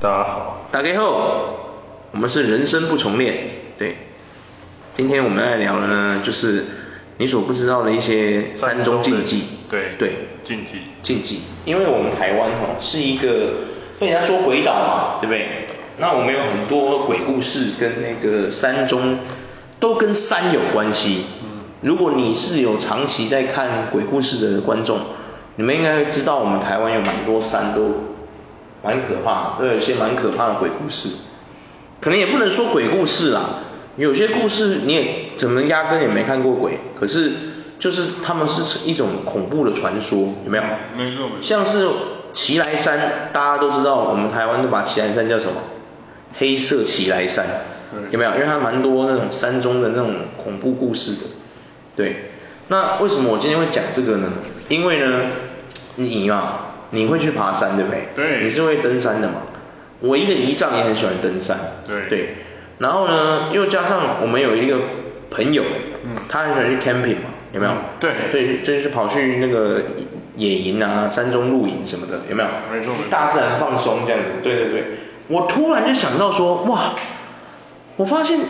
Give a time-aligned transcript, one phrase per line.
[0.00, 1.58] 大家好，打开后，
[2.12, 3.36] 我们是人生不重练，
[3.76, 3.96] 对，
[4.94, 6.66] 今天我们来聊的呢，就是
[7.16, 13.54] 你所不知道的一些山中禁忌，对对，禁忌禁忌，因为我们台湾哈是一个
[13.98, 15.66] 被人家说鬼岛嘛，对不对？
[15.96, 19.18] 那我们有很多鬼故事跟那个山中
[19.80, 25.00] 都跟山有关系，嗯，如果你是有长期在看鬼故事的观众，
[25.56, 28.07] 你们应该会知道我们台湾有蛮多山都。
[28.88, 31.10] 蛮可怕，都有一些蛮可怕的鬼故事，
[32.00, 33.60] 可能也不能说鬼故事啦，
[33.98, 37.32] 有些故事你也怎么压根也没看过鬼，可是
[37.78, 40.64] 就是他们是一种恐怖的传说，有没有？
[40.96, 41.42] 没错没错。
[41.42, 41.86] 像是
[42.32, 45.60] 奇来山，大家都知道，我们台湾都把奇来山叫什么？
[46.38, 47.44] 黑色奇来山，
[48.10, 48.30] 有没有？
[48.36, 51.26] 因为它蛮多那种山中的那种恐怖故事的，
[51.94, 52.30] 对。
[52.68, 54.32] 那为什么我今天会讲这个呢？
[54.70, 55.20] 因为呢，
[55.96, 56.60] 你嘛。
[56.90, 58.08] 你会去爬山对不对？
[58.14, 58.44] 对。
[58.44, 59.42] 你是会登山的嘛？
[60.00, 61.58] 我一个姨丈也很喜欢登山。
[61.86, 62.08] 对。
[62.08, 62.34] 对。
[62.78, 64.78] 然后呢，又加上我们有一个
[65.30, 65.64] 朋友，
[66.04, 67.72] 嗯，他很喜欢去 camping 嘛，有没有？
[67.72, 68.12] 嗯、对。
[68.30, 69.82] 对，就是跑去那个
[70.36, 72.48] 野营啊，山中露营什么的，有没有？
[72.72, 72.94] 没错。
[72.94, 74.26] 去大自然放松这样子。
[74.42, 74.84] 对对对。
[75.28, 76.94] 我突然就想到说，哇，
[77.96, 78.40] 我发现，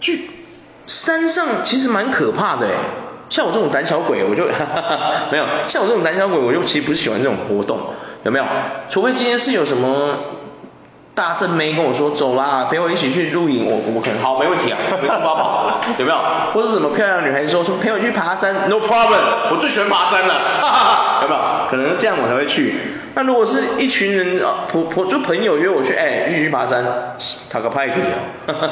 [0.00, 0.30] 去
[0.86, 2.74] 山上其实蛮可怕的哎。
[3.28, 5.44] 像我这种胆小鬼，我就哈哈哈没有。
[5.66, 7.78] 像我这种胆小鬼，我就其实不是喜欢这种活动，
[8.24, 8.44] 有没有？
[8.88, 10.18] 除非今天是有什么
[11.14, 16.18] 大正妹跟我说走啦，陪我一起去露营，我我可能好没问题啊，没办法， 有没有？
[16.54, 21.40] 或者什么漂亮女孩子说说陪我去爬山，no problem，我最喜欢爬山了，哈哈哈，有没有？
[21.70, 22.74] 可能这样我才会去。
[23.14, 26.84] 那如果是一群人啊，朋朋就朋友约我去，哎，一起去爬山，
[27.50, 28.68] 他个派对哦，哈哈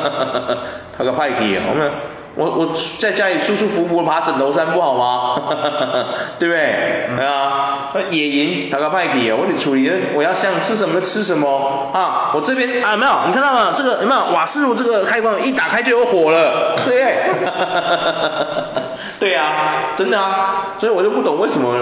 [0.49, 0.57] 哈，
[0.97, 1.91] 他个派对哦，我们。
[2.37, 5.43] 我我在家里舒舒服服爬枕头山不好吗？
[6.39, 7.09] 对不对？
[7.17, 12.33] 对啊，野营打个派对我得处理，我要想吃什么吃什么啊！
[12.35, 13.73] 我这边啊没有，你看到吗？
[13.75, 17.17] 这个有没有瓦斯炉这个开关一打开就有火了，对不对？
[19.19, 21.75] 对啊，真的啊，所以我就不懂为什么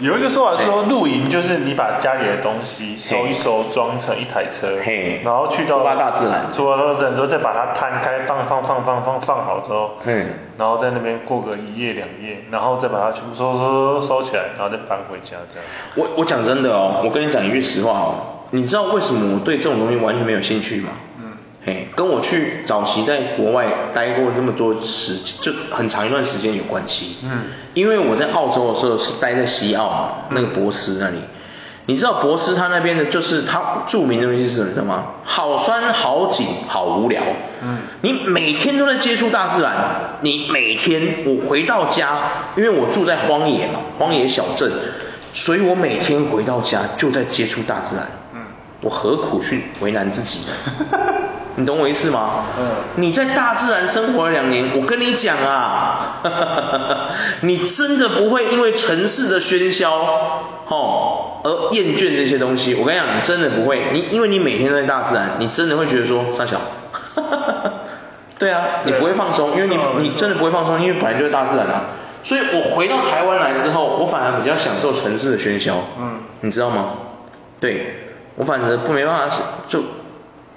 [0.00, 9.92] 有一个说法是说露营就是你把家里的东西收一收装成一台车，嘿，然后去到大自然，出发大自然之后再把它摊开放放放放放放好之后。
[10.04, 10.26] 嗯，
[10.58, 15.66] 然后在那边过个一夜两夜，然后再把它全部收收收收起来，然后再搬回家这样。
[15.94, 18.14] 我我讲真的哦，我跟你讲一句实话哦，
[18.50, 20.90] 你知道为什么我对这种东西完全没有兴趣吗？
[21.94, 27.16] 跟我去早期在国外待过那么多时，就很长一段时间有关系。
[27.24, 31.16] 嗯，因为我在澳洲的时候是待在西澳嘛，那个博斯那里。
[31.86, 35.04] 你知道博斯他那边的，就是他著名的东西是什么，你知道吗？
[35.24, 37.22] 好山好景好无聊。
[37.62, 37.78] 嗯。
[38.00, 44.72] 你每天都在接触大自然，你每天我回到家，因为我住在荒野嘛，荒野小镇，
[45.34, 48.06] 所以我每天回到家就在接触大自然。
[48.34, 48.40] 嗯。
[48.80, 50.98] 我何苦去为难自己呢？
[51.56, 52.44] 你懂我意思吗？
[52.58, 52.66] 嗯。
[52.96, 56.20] 你在大自然生活了两年，我跟你讲啊，
[57.42, 59.90] 你真的不会因为城市的喧嚣，
[60.66, 62.74] 吼，而厌倦这些东西。
[62.74, 63.88] 我跟你讲，你真的不会。
[63.92, 66.60] 你因为你每天都在大自然，你真的会觉得说，三小，
[68.38, 71.84] 对啊，你不会放松，因为你你真的不会放松，因为本来就是大自然啊。
[72.24, 75.76] 所以我回到台湾来之后，我反而比较享受城市的喧嚣。
[76.00, 76.20] 嗯。
[76.40, 76.90] 你知道吗？
[77.60, 79.36] 对，我反正不没办法
[79.68, 79.82] 就。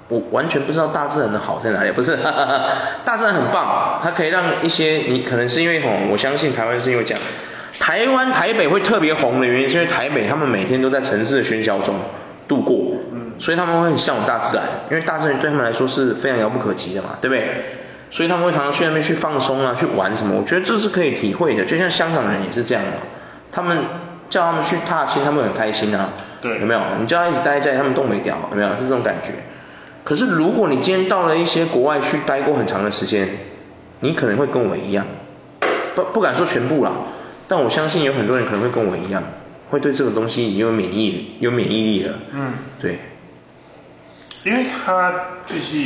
[0.09, 2.69] 我完全不知道大自然的好在哪里，不是，哈哈哈，
[3.03, 7.19] 大自然很棒，它可以让一些你可能是因为吼，我相信台湾是因为讲，
[7.79, 11.95] 台湾台北会特别红的原因，是因为台北他们每天都在城市的喧嚣中
[12.47, 17.45] 度过，嗯，所以他们会很向往大自然，因为大自然对他们来说是非常遥不可及的嘛，对不对？
[18.09, 22.91] 所以他们会常常去那边去放松啊，去玩什么，我觉得这是可以体会的，就像香港人也是这样嘛，
[23.51, 23.77] 他们
[24.29, 26.79] 叫他们去踏青，他们很开心啊，对，有没有？
[27.01, 28.69] 你叫他一直待在家里，他们动没掉，有没有？
[28.77, 29.31] 是这种感觉。
[30.07, 33.27] 可是如果你今天到了一些国外去待过很长的时间，
[33.99, 35.05] 你可能会跟我一样，
[35.95, 36.93] 不不敢说全部啦，
[37.49, 39.21] 但我相信有很多人可能会跟我一样，
[39.69, 42.19] 会对这个东西已经有免疫有免疫力了。
[42.31, 42.99] 嗯，对。
[44.45, 45.11] 因为他
[45.45, 45.77] 就是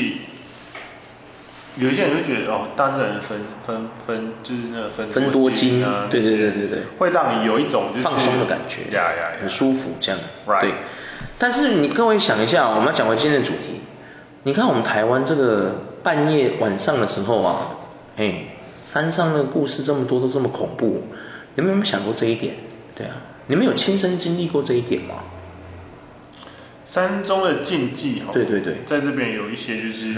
[1.78, 10.22] 有一些人会觉得哦，大自然分分分就是那个分分多金啊，对对对对对，会让你有一种就是放松的感觉，呀呀，很舒服这样。
[10.45, 10.62] Right.
[10.62, 10.72] 对。
[11.40, 13.81] 但是你各位想一下，我们要讲回今天的主题。
[14.44, 17.78] 你看我们台湾这个半夜晚上的时候啊，
[18.18, 18.46] 哎，
[18.78, 21.04] 山上的故事这么多，都这么恐怖，
[21.56, 22.56] 你们有没有想过这一点？
[22.96, 23.14] 对啊，
[23.46, 25.16] 你们有亲身经历过这一点吗？
[26.88, 30.16] 山中的禁忌，对对对，在这边有一些就是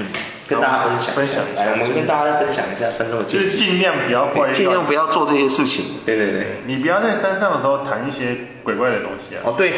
[0.47, 5.85] 跟大家分享分享一下，来，我们跟大家分享一下山中的禁忌，就是尽量不要怪，尽量不要做这些事情。
[6.05, 9.41] 对对对，你不要在山上的时候谈一些鬼怪的东西啊。
[9.43, 9.73] 哦对。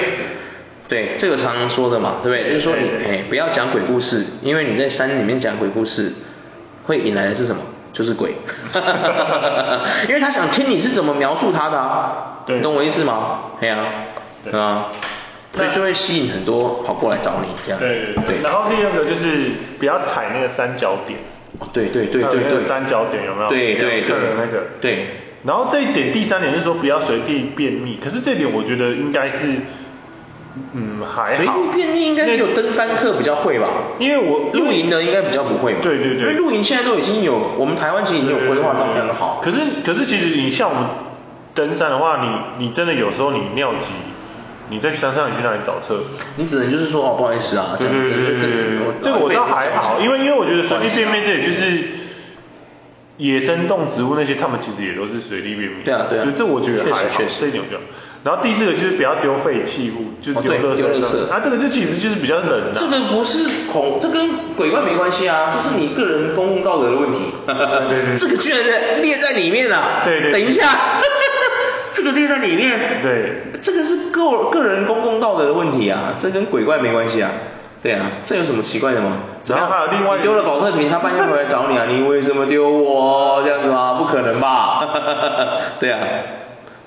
[0.88, 2.54] 对，这个常常说的嘛，对不对？
[2.54, 6.14] 就是说你哎，不要讲鬼故事，因为你在山里面讲鬼故事，
[6.84, 7.62] 会引来的是什么？
[7.92, 8.36] 就是鬼。
[10.08, 13.52] 因为他想听你是怎么描述他的啊，你懂我意思吗？
[13.60, 13.88] 对啊，
[14.44, 14.92] 对啊，
[15.56, 17.80] 所以就会吸引很多跑过来找你这样。
[17.80, 18.36] 对对对。
[18.44, 21.18] 然后第二个就是不要踩那个三角点。
[21.74, 22.64] 对对对对对。
[22.64, 23.50] 三角点有没有？
[23.50, 24.16] 对对对。
[24.38, 24.68] 那个。
[24.80, 25.08] 对。
[25.46, 29.48] 然后这一点第三点是说不要随地便秘，可是这点我觉得应该是。
[30.74, 31.36] 嗯，还好。
[31.36, 33.68] 随地便利应该只有登山客比较会吧？
[34.00, 35.80] 因为我露营的应该比较不会嘛。
[35.84, 36.22] 对对对。
[36.22, 39.42] 因为露营现在都已经有，我们台湾其实已经有规划到非常好。
[39.44, 40.84] 可是可是其实你像我们
[41.54, 42.22] 登山的话，
[42.58, 43.92] 你你真的有时候你尿急，
[44.70, 46.06] 你在山上你去哪里找厕所？
[46.38, 47.76] 你只能就是说哦不好意思啊。
[47.78, 48.80] 对对对对对。
[49.02, 51.84] 这个我倒还好，因为因为我觉得随地便溺这里就是
[53.18, 55.84] 野生动植物那些，他们其实也都是随地便便。
[55.84, 56.24] 对啊对啊。
[56.24, 57.78] 所以这我觉得还好，这一点比较。
[58.26, 61.30] 然后第四个就是不要丢废弃物，就是丢垃圾。
[61.32, 62.72] 啊，这个就其实就是比较冷的。
[62.74, 64.28] 这个不是恐，这跟
[64.58, 67.20] 鬼怪没关系啊，这是你个人公共道德的问题。
[67.46, 68.18] 对对。
[68.18, 70.02] 这个居然列在里面了。
[70.04, 70.32] 对对。
[70.32, 70.68] 等一下，
[71.94, 73.00] 这个列在里面。
[73.04, 73.44] 对。
[73.62, 77.30] 这个是个个人公共道德的问题啊，这跟鬼怪没关系啊。
[77.84, 79.18] 对啊，这有什么奇怪的吗？
[79.48, 83.44] 然后还有另外，丢了保特瓶，他半夜回来找你啊，你为什么丢我？
[83.46, 83.94] 这样子吗？
[84.02, 84.82] 不可能吧？
[85.80, 86.00] 对啊。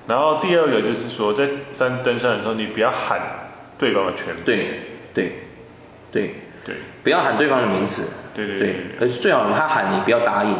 [0.09, 3.21] 然后第二个就是说，在山登山的时候，你不要喊
[3.79, 4.43] 对方的全名。
[4.43, 4.81] 对
[5.13, 5.33] 对
[6.11, 6.35] 对
[6.65, 8.09] 对，不要喊对方的名字。
[8.35, 8.77] 对对对。
[8.99, 10.55] 而且最好他喊你，不要答应。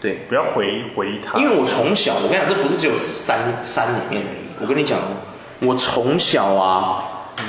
[0.00, 0.20] 对。
[0.26, 1.38] 不要回回他。
[1.38, 4.62] 因为我从小，我跟你讲，这不是只有山山里面而已。
[4.62, 4.98] 我跟你讲，
[5.60, 7.04] 我从小啊，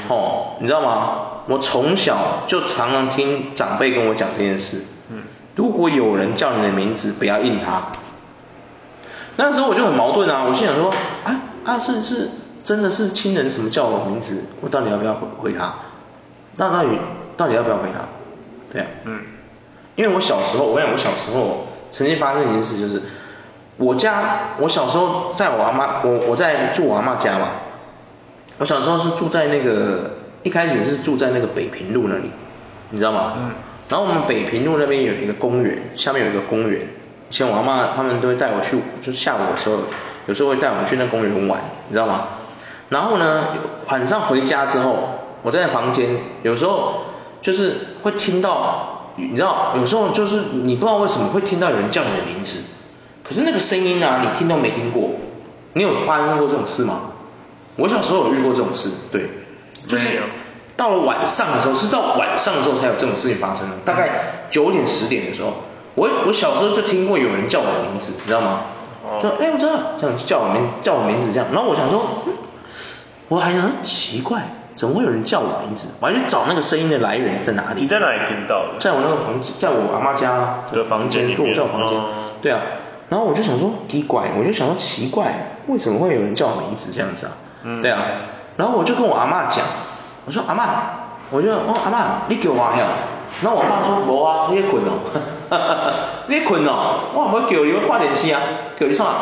[0.10, 1.22] 哦，你知道吗？
[1.48, 4.82] 我从小就常常听长辈跟我讲这件事。
[5.10, 5.24] 嗯。
[5.56, 7.82] 如果有人叫你的名字，不要应他。
[9.36, 10.92] 那时候我就很矛盾啊，我心想说，
[11.24, 12.30] 啊啊是是，
[12.64, 15.74] 真的是亲人什么叫我名字，我到底要不要回回他？
[16.58, 16.90] 那到底
[17.36, 18.06] 到底要不要回他？
[18.72, 19.22] 对啊，嗯，
[19.96, 23.02] 因为我小时候，我讲，我小时候曾经发生一件事，就是
[23.78, 27.48] 我家，我小时候在我阿妈，我我在住我阿妈家嘛，
[28.60, 30.12] 我小时候是住在那个，
[30.44, 32.30] 一开始是住在那个北平路那里，
[32.92, 33.34] 你知道吗？
[33.38, 33.52] 嗯，
[33.90, 36.88] 然后我们北平路那边有一个公园，下面有一个公园。
[37.34, 39.78] 以前我阿妈他们都会带我去，就是下午的时候，
[40.28, 42.28] 有时候会带我们去那公园玩，你知道吗？
[42.90, 43.48] 然后呢，
[43.88, 44.98] 晚上回家之后，
[45.42, 46.10] 我在房间，
[46.44, 47.06] 有时候
[47.42, 52.60] 就是会听到，你知道，有时候就是你不知道为什么会听到有人叫你的名字，
[53.24, 55.10] 可是那个声音啊，你听都没听过，
[55.74, 57.00] 你有发生过这种事吗？
[57.78, 59.28] 我小时候有遇过这种事，对，
[59.88, 60.20] 就是
[60.78, 65.56] 到了晚上的时候，是到晚上的时候才有这种事情发生的，大概九点十点的时候。
[65.96, 68.62] 我我小时候就听过有人叫我的名字，你知道吗？
[69.22, 72.34] 就哎，我知道，这样叫我名叫我名字这样，然后我想说，嗯，
[73.28, 74.42] 我还想奇怪，
[74.74, 75.90] 怎么会有人叫我名字？
[76.00, 77.82] 我还去找那个声音的来源在哪里？
[77.82, 78.80] 你在哪里听到的？
[78.80, 82.00] 在我那个房，在我阿妈家的房间里面，在我房间。
[82.42, 82.62] 对啊，
[83.10, 87.34] 然后我就想说奇怪，我就想说奇怪，为什么会有人叫我名字这样子啊？
[87.64, 88.00] 嗯，对啊，
[88.58, 89.66] 然后我就跟我阿妈讲，
[90.26, 90.66] 我说阿妈，
[91.30, 92.00] 我就哦阿妈，
[92.30, 92.88] 你叫我呀？
[93.42, 95.00] 然后我爸说无啊，你在困哦，
[96.28, 98.40] 你困哦，我唔要叫你，我看电视啊，
[98.80, 99.14] 叫你创。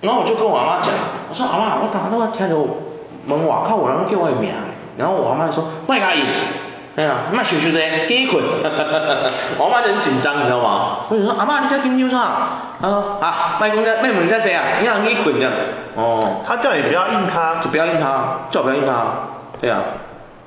[0.00, 0.92] 然后我就跟我阿妈讲，
[1.28, 2.56] 我说阿妈，我刚刚都听到
[3.26, 4.50] 门外口有人叫我的名，
[4.96, 6.22] 然后我阿妈就说，卖阿姨，
[6.96, 8.42] 哎呀，卖羞羞的，紧困，
[9.58, 11.00] 我阿妈就很紧张，你知道吗？
[11.10, 12.78] 我就说阿妈，你在紧张啥？
[12.80, 14.80] 他说啊，卖公家卖门在谁啊？
[14.80, 15.52] 你让你困这样。
[15.96, 18.92] 哦，他叫你不要应他，就不要应他，叫我不要应他，
[19.60, 19.80] 对啊。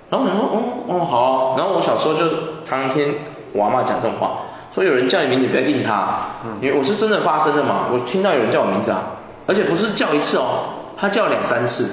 [0.10, 2.27] 然后我说，哦哦好啊，然后我小时候就
[2.65, 3.15] 常常听
[3.54, 4.40] 我阿妈讲这种话，
[4.76, 6.18] 说有人叫你名字不要应他，
[6.60, 9.02] 因为我是真的发生的嘛，我听到有人叫我名字啊，
[9.48, 10.66] 而且不是叫一次哦，
[11.00, 11.90] 他叫两三次，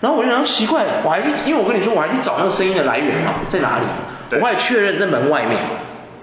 [0.00, 3.84] 然后我就想奇怪，我还去，因为我跟你说我还去找那个声音的来源嘛，在哪里，
[4.40, 5.56] 我还确认在门外面。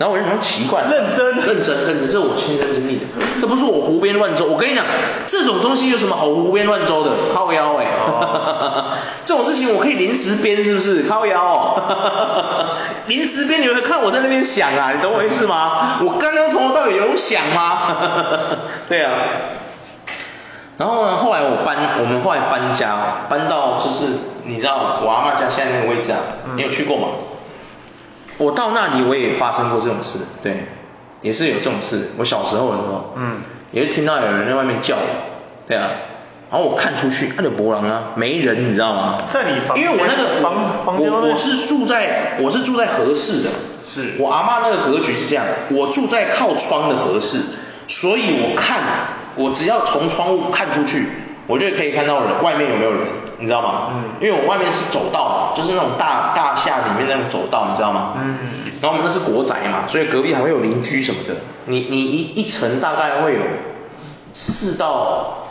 [0.02, 3.06] 然后我就想说奇怪，认真，认真，认真，这是我亲身经历的，
[3.40, 4.46] 这不是我胡编乱诌。
[4.46, 4.84] 我跟你讲，
[5.28, 7.12] 这种东西有什么好胡编乱诌的？
[7.32, 8.86] 靠腰哎，哦、
[9.24, 11.04] 这种事情我可以临时编，是不是？
[11.04, 16.00] 靠腰哦，临时编你会看我在那边想啊，你懂我意思吗？
[16.02, 17.96] 我刚刚从头到尾有想吗？
[18.90, 19.12] 对啊。
[20.80, 24.06] 然后呢，后来我搬，我们后来搬家，搬到就是
[24.46, 26.18] 你知道我阿妈家现在那个位置啊，
[26.56, 27.08] 你有去过吗？
[28.42, 30.66] 我到那里我也发生过这种事，对，
[31.22, 32.10] 也是有这种事。
[32.18, 35.02] 我小时候的时候，嗯，也是听到有人在外面叫我，
[35.68, 35.92] 对啊，
[36.50, 39.24] 然后我看出去，那就博朗啊，没人，你知道吗？
[39.28, 43.50] 在你房，因为我那个房房间，我我是住在我是住在合适的，
[43.86, 44.16] 是。
[44.18, 47.38] 我阿嬷那个格局是这样，我住在靠窗的合适，
[47.88, 48.82] 所以我看
[49.36, 51.06] 我只要从窗户看出去，
[51.52, 53.06] 我就可以看到人外面有没有人，
[53.40, 53.90] 你知道吗？
[53.92, 54.04] 嗯。
[54.22, 58.14] 因为我外面是走道，就是那种大大厦里面那种走道，你知道吗？
[58.16, 58.38] 嗯。
[58.80, 61.36] 然后我们那是国宅嘛，所以隔壁还会有邻居什么的。
[61.66, 63.42] 你你一一层大概会有
[64.34, 65.48] 四到，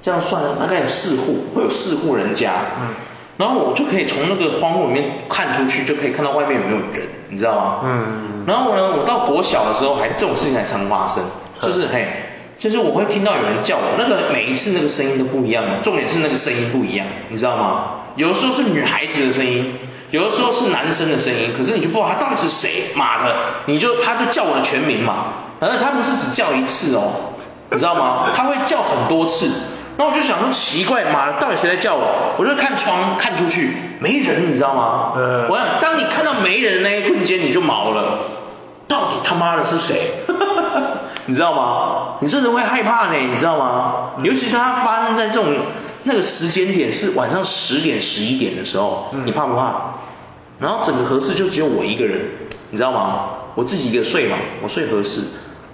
[0.00, 2.50] 这样算大概有四户，会有四户人家。
[2.80, 2.88] 嗯。
[3.36, 7.80] 然后我就可以从那个窗户里面看出去，就可以看到外面有没有人，你知道吗？
[7.84, 8.44] 嗯。
[8.44, 11.22] 然后呢，我到国小的时候还这种事情还常发生，
[11.62, 12.08] 就是嘿。
[12.70, 17.84] 就是我会听到有人叫我，那个每一次那个声音都不一样，重点是那个声音不一样，你知道吗？
[18.16, 19.74] 有的时候是女孩子的声音，
[20.10, 25.26] 有的时候是男生的声音，可是你就不知道他到底是谁，妈的，你就他就叫我的全名嘛，
[25.60, 27.34] 反正他不是只叫一次哦，
[27.70, 28.30] 你知道吗？
[28.34, 29.50] 他会叫很多次，
[29.96, 32.34] 那我就想说奇怪，妈的，到底谁在叫我？
[32.38, 33.70] 我就看窗看出去，
[34.00, 35.12] 没人，你知道吗？
[35.16, 35.46] 嗯。
[35.48, 38.18] 我想当你看到没人的那一瞬间，你就毛了，
[38.88, 40.10] 到底他妈的是谁？
[41.26, 42.16] 你知道吗？
[42.20, 44.10] 你真的会害怕呢，你知道吗？
[44.22, 45.54] 尤其是它发生在这种
[46.04, 49.94] 那个时间点是晚上十点十一点的时候，你怕不怕？
[50.58, 52.20] 然后整个合适就只有我一个人，
[52.70, 53.26] 你知道吗？
[53.54, 55.20] 我自己一个睡嘛，我睡合适。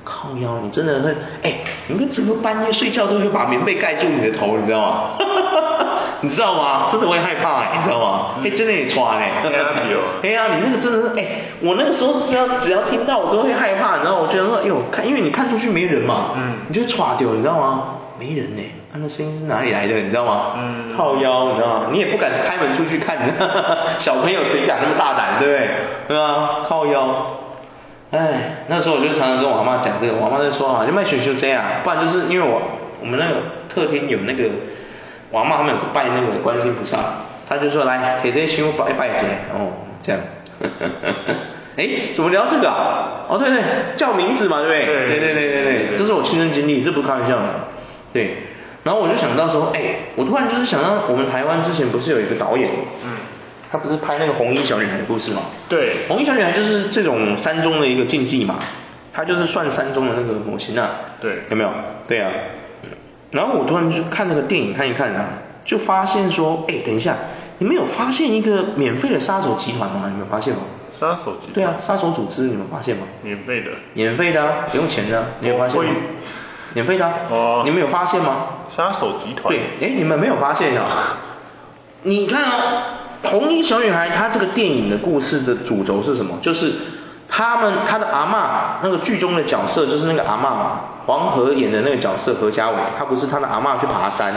[0.05, 5.01] 靠腰，你真的会，哎，你们整个半夜睡觉都会把棉被盖住你的头，你知道吗？
[6.23, 6.87] 你知道吗？
[6.91, 8.35] 真的会害怕，你知道吗？
[8.43, 9.43] 哎，真的也穿哎。
[9.91, 9.99] 有。
[10.23, 11.27] 哎呀，你那个真的是，哎，
[11.61, 17.85] 我那个时候只要只要听到我都会害怕，然后我觉得说，哎呦，看，因为你看出去没人嘛，嗯，你就穿掉，你知道吗？
[18.19, 18.63] 没人呢，
[18.93, 19.97] 啊，那声音是哪里来的？
[19.97, 20.53] 你知道吗？
[20.59, 20.97] 嗯。
[20.97, 21.87] 靠腰，你知道吗？
[21.91, 23.19] 你也不敢开门出去看，
[23.99, 25.71] 小朋友谁敢那么大胆，对不对？
[26.09, 27.39] 对啊，靠腰。
[28.13, 32.61] 哎，那时候我就常常跟我妈讲这个，我妈就说啊，就卖选秀这样，不然就是因为我
[33.01, 33.37] 我们那个
[33.75, 34.45] 客厅有那个，
[35.33, 36.99] 我妈他们有拜那个观世音菩萨，
[37.49, 40.21] 她就说来铁这香拜拜一下，哦，这样，
[41.77, 43.27] 哎，怎么聊这个啊？
[43.29, 43.61] 哦对对，
[43.97, 44.85] 叫名字嘛，对不对？
[44.85, 47.49] 对对对对对对，这是我亲身经历，这不是开玩笑的，
[48.13, 48.37] 对。
[48.85, 49.81] 然后我就想到说，哎，
[50.17, 52.69] 我突然就是想到我们台湾之前不是有一个导演，
[53.05, 53.17] 嗯。
[53.71, 55.41] 他不是拍那个红衣小女孩的故事嘛？
[55.67, 58.57] 对，红衣小女孩就是这种山中的一个禁忌嘛，
[59.15, 60.91] 他就是算山中的那个母亲啊。
[61.23, 61.71] 对，有没有？
[62.07, 62.31] 对啊。
[63.33, 65.25] 然后我突然就看那个电影看一看啊，
[65.65, 67.17] 就发现说，哎，等一下，
[67.59, 70.03] 你们有发现一个免费的杀手集团吗？
[70.05, 70.61] 你们有发现吗？
[70.93, 71.53] 杀手集团？
[71.55, 73.03] 对啊，杀手组织，你们发现吗？
[73.23, 73.71] 免费的。
[73.95, 75.91] 免费的，不用钱的，你有发现吗？
[76.75, 77.11] 免费的。
[77.31, 77.63] 哦。
[77.65, 78.47] 你们有发现吗？
[78.77, 79.49] 杀手集团。
[79.49, 81.17] 对，哎，你们没有发现啊？
[82.03, 82.83] 你看哦。
[83.25, 86.37] 红衣小女孩，她这个电影的故事的主轴是什么？
[86.43, 86.73] 就是
[87.29, 94.33] 他们她的阿嬷，那个剧中的角色就是那个阿嬷嘛，黄河演的那个角色何家伟，他不是他的阿嬷去爬山，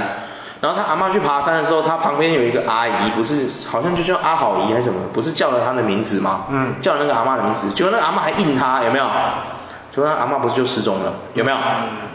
[0.61, 6.45] 然后他阿嬷去爬山的时候，他旁边有一个阿姨，不是好像就叫阿好姨还是什么，不是叫了他的名字吗？
[6.49, 9.05] 嗯，叫了那个阿嬷的名字，结果那个阿嬷还应他，有没有？
[9.91, 11.57] 就那阿嬷不是就失踪了，有没有？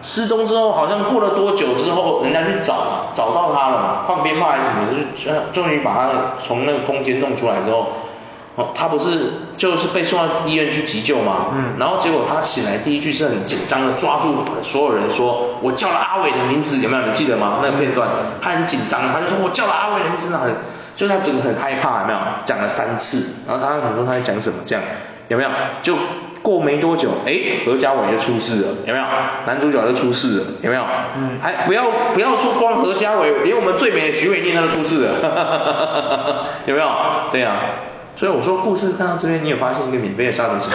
[0.02, 7.87] 失踪之后好像过了多久之后，人家去找嘛，找到他了嘛，放鞭炮还是什么的，就终于把他从那个空间弄出来之后，
[8.61, 17.07] 哦，他不是就是被送到医院去急救吗，嗯，然后结果他醒来第一句是很紧张的抓住所有人说，我叫了阿伟的名字，有没有？
[17.07, 17.61] 你记得吗？
[17.62, 18.09] 那个片段，
[18.43, 20.55] 他很紧张，他就说我叫了阿伟的名字，很，
[20.95, 22.19] 就是他整个很害怕，有没有？
[22.45, 24.59] 讲了三次，然后大家想说他在讲什么？
[24.67, 24.85] 这样
[25.29, 25.50] 有没有？
[25.83, 25.97] 就。
[26.43, 27.35] 过没多久，哎，
[27.67, 29.05] 何家伟就出事了，有没有？
[29.45, 30.83] 男主角就出事了，有没有？
[31.14, 31.38] 嗯。
[31.38, 36.88] 还不要不要说光何家伟，连我们最美的许玮宁他都出事了， 有没有？
[37.31, 37.57] 对啊。
[38.21, 40.71] 所以我说故事看到这边，你有发现一个免费的杀手衔？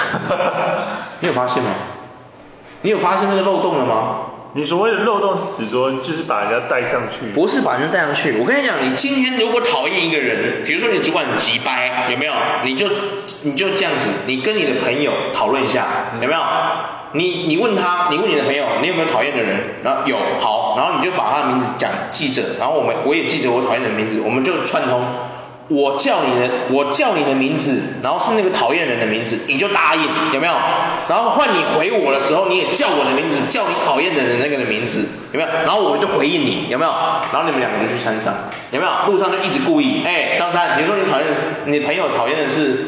[1.21, 1.69] 你有发现吗？
[2.81, 4.15] 你有发现那个漏洞了吗？
[4.53, 7.27] 你所谓的漏洞是指说，就是把人家带上去？
[7.35, 12.33] 不是把人家带上去，我跟你讲，你今天如果讨厌一个人，比如说你主管很急掰，有没有？
[12.63, 12.87] 你就
[13.43, 15.85] 你就这样子，你跟你的朋友讨论一下，
[16.19, 16.41] 有没有？
[17.11, 19.59] 你你问他，你问你的朋友，你有没有讨厌的人？
[19.83, 25.05] 然后有，好，然后你就把他的名字讲记着，然后我们我也记着我讨厌的名字，我们就串通。
[25.67, 30.53] 我叫你的，我叫你的名字，然后是那个讨厌人的名字，你就答应，有没有？
[31.07, 35.49] 然后换你回我的时候，你也叫我的名字，叫你讨厌的人那个的名字，有没有？
[35.63, 36.91] 然后我们就回应你，有没有？
[37.31, 38.33] 然后你们两个就去山上，
[38.71, 38.91] 有没有？
[39.11, 41.27] 路上就一直故意，哎，张三，比如说你讨厌，
[41.65, 42.85] 你朋友讨厌的是，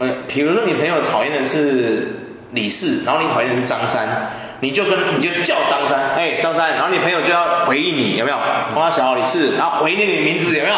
[0.00, 2.08] 嗯，比如说你朋友讨厌的是
[2.50, 8.36] 李四，然后你讨厌的是张三，你就跟你就叫张三，哎，张三，然后你朋友就要回应你，有没有？
[8.74, 10.76] 花小李四，然后回应你名字，有没有？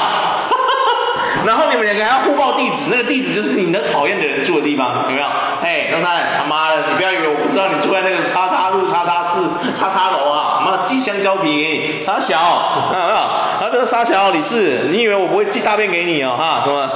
[1.46, 5.26] 然后你们两个还要互报地址，那个地址就是你那讨厌的人住的地方，有没有？
[5.62, 12.36] 哎，张三，他妈的，你不要以为我不知道你住在那个叉叉路叉叉四叉叉楼啊，妈寄香蕉皮给你，傻小，
[12.92, 13.16] 有没有？
[13.16, 16.90] 啊，这个傻小李四，你以为我不会寄大便给你哦，哈，什么？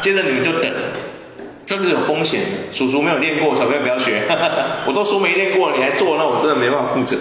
[0.00, 0.72] 接着你们就等，
[1.66, 2.40] 这是有风险，
[2.72, 4.22] 叔叔没有练过，小朋友不要学，
[4.86, 7.16] 我都说没练过，你还做，那我真的没办法负责。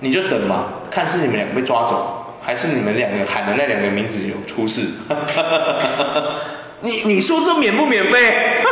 [0.00, 4.86] 你就等嘛，看是你们两个被抓走，还是你们两个喊的那两个名字有出事。
[6.80, 8.62] 你你说这免不免费？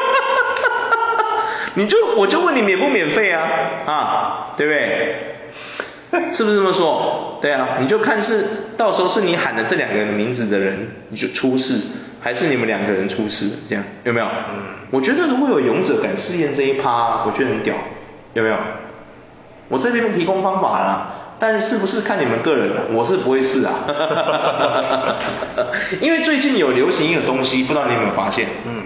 [1.75, 3.43] 你就我就问你免不免费啊？
[3.85, 5.35] 啊，对不对？
[6.33, 7.41] 是不是这么说？
[7.43, 11.75] 对啊，你就看是到时候是你喊的这两个名字的人你就出事，
[12.21, 13.51] 还是你们两个人出事？
[13.69, 14.27] 这样有没有？
[14.27, 14.63] 嗯。
[14.93, 17.75] 我觉得如果有勇者敢试验这一趴，我觉得很屌，
[18.35, 18.57] 有没有？
[19.69, 21.07] 我在这边提供方法啦，
[21.47, 22.85] 但是是不是看你们个人了？
[22.91, 23.85] 我是不会试啊。
[26.01, 28.47] 因为最近有流行一个东西，不知道你有没有发现？
[28.67, 28.85] 嗯。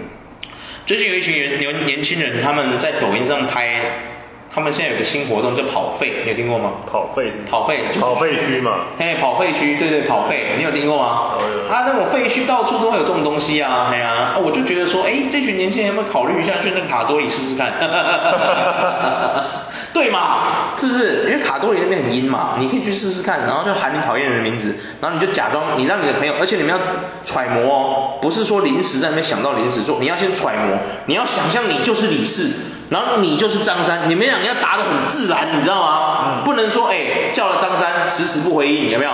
[0.85, 4.08] 最近有一群年年年轻人，他们在抖音上拍。
[4.53, 6.71] 他们现在有个新活动叫跑废，你有听过吗？
[6.91, 8.79] 跑废，跑废，就是、跑废墟嘛。
[8.97, 11.35] 嘿，跑废墟，对对，跑废，你有听过吗？
[11.69, 17.71] 啊，那种废墟到处都会有这种东西啊，嘿啊，我就觉得说，哎，这群年轻人有没有考虑一下去那个卡多里试试看？
[19.93, 20.39] 对嘛？
[20.75, 21.25] 是不是？
[21.29, 26.79] 因为卡多里那边很阴嘛，你可以去试试看，然后就喊你讨厌人的名字，然后你就假装你让你的朋友，而且你们要
[27.23, 32.49] 揣摩哦，不是说临时在那边想到临时做，你要先揣摩，你要想象你就是李四。
[32.89, 36.15] 然后你就是张三，你们两个要答得很自然，你知道吗？
[36.21, 39.11] 嗯、不能说哎叫了张三迟迟不回应，有没有？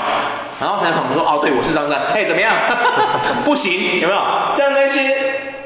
[0.62, 2.54] 然后采访说哦对我是张三，哎怎么样？
[3.44, 4.22] 不行，有没有？
[4.56, 5.16] 这样那些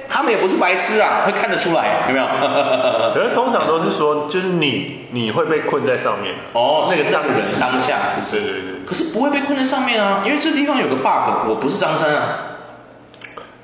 [0.09, 2.25] 他们也不是白痴啊，会看得出来，有没有？
[3.13, 6.33] 可是通常都是说就是你你会被困在上面。
[6.53, 8.31] 哦，那个当人当下是不是？
[8.31, 8.85] 对对对。
[8.87, 12.39] 可是不会被困在上面啊，因为这地方有个 bug，我不是张三啊。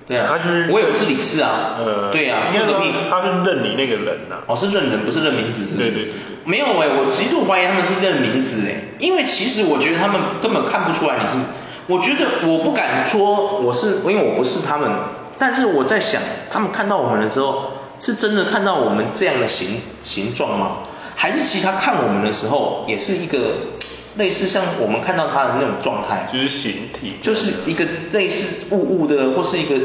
[0.07, 5.89] 对啊，他就是我也不是李四啊，呃，对啊，那个屁，他是认你那个人呐、啊，哦是认人不是认名字是不是？
[5.89, 6.13] 对对对，
[6.45, 11.37] 没有哎，我极度怀疑他们是认名字哎，因为其实我觉得他们根本看不出来你是，
[11.87, 14.89] 我觉得我不敢说我是，因为我不是他们，
[15.39, 16.21] 但是我在想，
[16.51, 20.77] 他们看到我们的时候，是真的看到我们这样的形形状吗？
[21.15, 23.39] 还是其他看我们的时候也是一个？
[24.17, 29.75] 类似像我们看到他的那种状态，就是形体，就是一个类似雾雾的，或是一个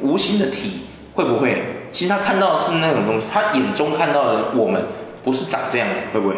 [0.00, 0.80] 无形的体，
[1.14, 1.62] 会不会？
[1.90, 4.84] 其实他看到的是那种东西，他眼中看到的我们
[5.24, 6.34] 不是长这样的，会不会？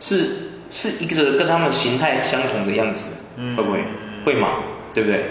[0.00, 3.80] 是是一个跟他们形态相同的样子，嗯、会不会？
[4.24, 4.48] 会吗？
[4.94, 5.26] 对不对？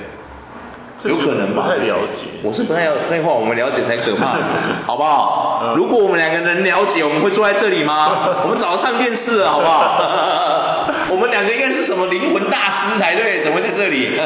[1.03, 1.63] 有可能吧？
[1.63, 4.39] 不太了解，我是不太了解，废话，我们了解才可怕，
[4.85, 5.61] 好不好？
[5.63, 8.41] 嗯、如果我们两个人了解，我们会坐在这里吗？
[8.45, 10.89] 我们早就上电视了，好不好？
[11.09, 13.41] 我们两个应该是什么灵魂大师才对？
[13.41, 14.19] 怎么会在这里？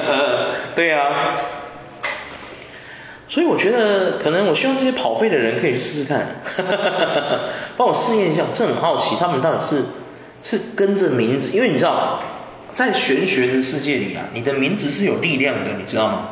[0.75, 1.07] 对啊。
[3.27, 6.27] 所以我觉得，可能我希望这些跑废的人可以试试看，
[7.77, 8.43] 帮我试验一下。
[8.49, 9.85] 我真的很好奇，他们到底是
[10.43, 12.19] 是跟着名字，因为你知道，
[12.75, 16.29] 在玄学的世界里啊，你的名字是有力量的，你知道吗？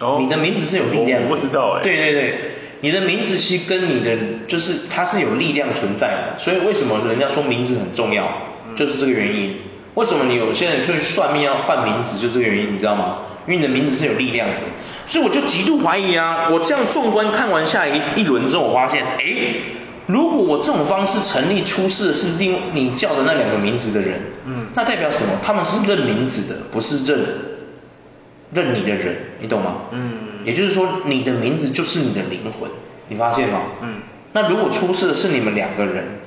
[0.00, 1.82] 哦，你的名字是有力量的，我不知道哎。
[1.82, 2.34] 对对对，
[2.80, 8.28] 你的名字其实跟你的就是它是有力量存在的，所以为什么人家说名字很重要，
[8.76, 9.56] 就是这个原因。
[9.94, 13.18] 为什么你有些人去算命要换名字，就这个原因，你知道吗？
[13.48, 14.54] 因为你的名字是有力量的。
[15.08, 19.24] 所以我就极度怀疑啊，我这样纵观看完下一一轮之后，我发现，哎，
[20.06, 25.32] 如果我这种方式成立出事的是另你叫的那两个名字的人，嗯，那代表什么？
[25.42, 27.18] 他们是认名字的，不是认。
[28.52, 29.76] 认你的人，你懂吗？
[29.92, 32.70] 嗯，也就是说，你的名字就是你的灵魂，
[33.08, 33.60] 你发现吗？
[33.82, 34.00] 嗯，
[34.32, 36.18] 那如果出事的是你们两个人，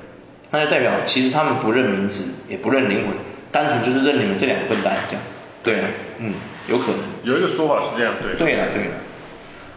[0.52, 3.16] 那就代表其实他们不认名字，也不认灵魂，
[3.52, 5.24] 单纯就是认你们这两个笨蛋这样。
[5.64, 5.88] 对啊，
[6.20, 6.34] 嗯，
[6.68, 7.00] 有可能。
[7.24, 8.34] 有一个说法是这样，对。
[8.36, 8.92] 对了，对了，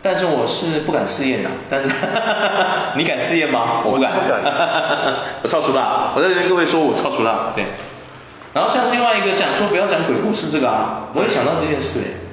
[0.02, 1.88] 但是我是不敢试验的，但是
[2.96, 3.82] 你敢试验吗？
[3.84, 4.12] 我不敢。
[4.12, 4.40] 不敢。
[5.42, 7.64] 我超熟了，我在这边各位说我超熟了，对。
[8.54, 12.23] 然后像另外一个讲说不要讲鬼故事这个啊，我也想到这件事哎。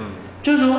[0.43, 0.75] 就是说，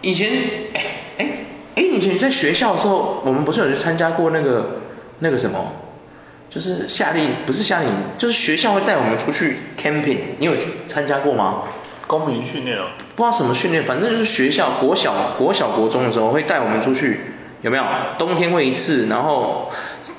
[0.00, 0.30] 以前，
[0.74, 0.84] 哎
[1.18, 1.28] 哎
[1.76, 4.80] 哎，以前在学校的时候，我们不是有去参加过那个
[5.20, 5.72] 那个什么，
[6.50, 11.62] 就是夏令，不是夏令营，就是学校会带我们出去 camping，你有去参加过吗？
[12.08, 12.82] 公民训练哦？
[13.14, 17.20] 不知道什么训练，反正就是学校国小国小国中的时候会带我们出去，
[17.62, 17.84] 有没有？
[18.18, 19.70] 冬天会一次，然后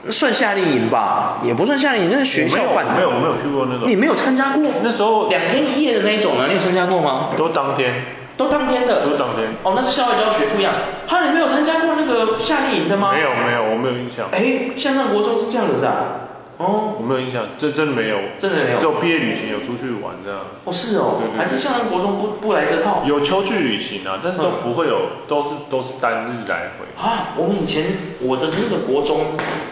[0.10, 2.95] 算夏令营吧，也不算夏令营，那是学校办的。
[2.95, 3.88] 没有，没有，没有去过那种。
[3.88, 4.63] 你没有参加过？
[4.82, 7.32] 那时候两天一夜的那种啊，你有参加过吗？
[7.38, 7.93] 都当天。
[8.36, 9.50] 都当天的，都当天。
[9.63, 10.74] 哦，那是校外教学不一样。
[11.08, 13.13] 哈，你没有参加过那个夏令营的吗？
[13.13, 14.28] 没有没有，我没有印象。
[14.32, 16.19] 哎，向上国中是这样子是啊。
[16.58, 16.96] 哦。
[16.98, 18.17] 我没有印象，这真的没有。
[18.39, 18.78] 真的没有。
[18.80, 20.39] 只有毕业旅行有出去玩这样。
[20.63, 21.22] 哦，是哦。
[21.22, 21.38] 对对对。
[21.38, 23.04] 还是向上国中不不来这套。
[23.06, 26.86] 有秋季旅行啊，但是都不会有，都是都是单日来回。
[26.98, 27.84] 啊，我们以前
[28.19, 29.22] 我的那个国中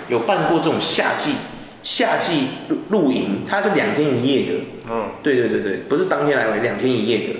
[0.07, 1.33] 有办过这种夏季
[1.81, 4.53] 夏季露露营，它是两天一夜的。
[4.87, 5.09] 嗯。
[5.23, 7.35] 对对对对，不是当天来回，两天一夜的，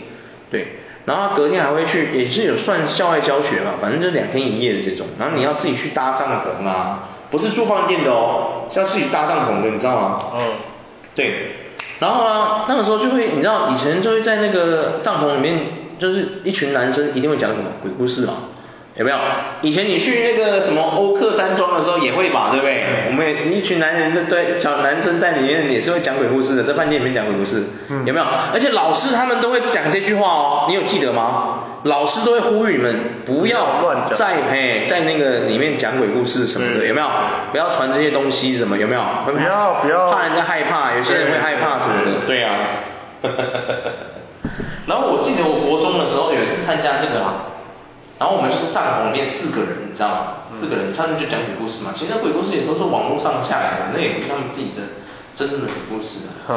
[0.50, 0.78] 对。
[1.06, 5.08] 然后隔天还会去，也是有算校外教学嘛，反正就两天一夜的这种。
[5.18, 10.20] 然后你要自己去搭帐篷啊，不是住饭店的哦，是要自己搭帐篷的，你知道吗？
[10.36, 10.42] 嗯。
[11.16, 11.56] 对。
[12.00, 15.60] 然后呢，那个时候就会，你知道以前就会在那个帐篷里面，
[16.00, 18.34] 就是一群男生一定会讲什么鬼故事嘛。
[18.96, 19.18] 有没有？
[19.62, 22.84] 以前你去那个什么欧克山庄的时候也会吧，对不对？
[23.10, 28.26] 我们也一群男人，对，小男生在里面也是会讲鬼故事的，在饭店里面讲鬼故事，嗯、有没有？
[28.54, 31.60] 而且老师他们都会讲这句话哦，你有记得吗？
[31.84, 37.08] 老师都会呼吁你们不要乱在嘿在那个里面讲鬼故事什么的，有没有？
[37.52, 39.02] 不要传这些东西什么，有没有？
[39.26, 42.54] 不要不要，怕人家害怕，有些人会害怕什么的，对啊。
[44.86, 47.46] 然后我记得我国中的时候有一次参加这个啊。
[48.22, 50.46] 然后我们就是帐篷里面四个人，你知道吗？
[50.46, 51.90] 四个人，他们就讲鬼故事嘛。
[51.92, 55.02] 其实那鬼故事也都是网络上下来的，那也不是他们自己的
[55.34, 56.30] 真正的鬼故事。
[56.46, 56.56] 对。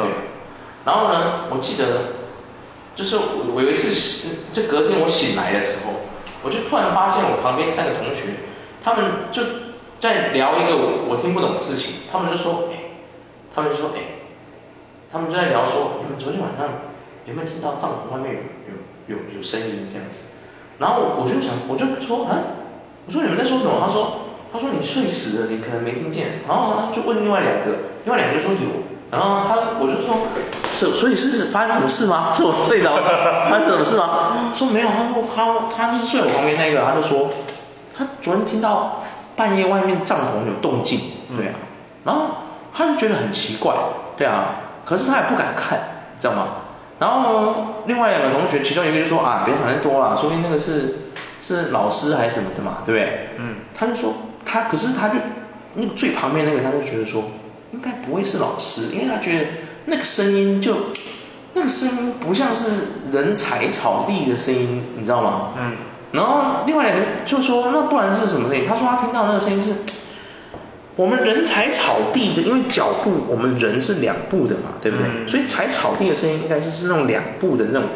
[0.85, 2.21] 然后呢，我记得
[2.95, 3.89] 就是我有一次，
[4.53, 6.05] 就隔天我醒来的时候，
[6.43, 8.45] 我就突然发现我旁边三个同学，
[8.83, 9.41] 他们就
[9.99, 12.05] 在聊一个我我听不懂的事情。
[12.11, 12.93] 他们就说，哎，
[13.55, 14.21] 他们就说，哎，
[15.11, 16.69] 他们就在聊说，你们昨天晚上
[17.25, 18.37] 有没有听到帐篷外面
[18.69, 18.77] 有
[19.09, 20.29] 有有有声音这样子？
[20.79, 22.35] 然后我就想，我就说，啊，
[23.07, 23.71] 我说你们在说什么？
[23.85, 26.41] 他说，他说你睡死了，你可能没听见。
[26.47, 28.83] 然后他就问另外两个，另外两个就说有。
[29.11, 30.17] 然后他，我就说，
[30.73, 32.33] 是，所以是是发生什么事吗？
[32.33, 34.51] 是我睡着了，发生什么事吗？
[34.53, 35.23] 说没有，他说
[35.75, 37.29] 他他是睡我旁边那个，他就说，
[37.95, 39.03] 他昨天听到
[39.35, 40.99] 半夜外面帐篷有动静，
[41.37, 41.53] 对啊，
[42.03, 42.21] 然后
[42.73, 43.73] 他就觉得很奇怪，
[44.17, 45.79] 对啊，可是他也不敢看，
[46.19, 46.47] 知道吗？
[46.99, 47.55] 然后呢
[47.87, 50.95] 另外两个同学，其中一个就说啊，别想太多了，说不定那个是
[51.41, 53.29] 是老师还是什么的嘛，对不对？
[53.37, 53.55] 嗯。
[53.73, 54.13] 他就说
[54.45, 55.15] 他，可是他就
[55.73, 57.23] 那个最旁边那个，他就觉得说
[57.71, 59.45] 应该不会是老师，因为他觉得
[59.85, 60.75] 那个声音就
[61.53, 62.65] 那个声音不像是
[63.11, 65.49] 人踩草地的声音，你知道吗？
[65.57, 65.73] 嗯。
[66.11, 68.65] 然后另外两个就说那不然是什么声音？
[68.67, 69.73] 他说他听到那个声音是。
[70.95, 75.05] 我们人踩草地的，因为脚步我们人是两步的嘛，对不对？
[75.05, 77.89] 嗯、所以踩草地的声音应该是是那种两步的那种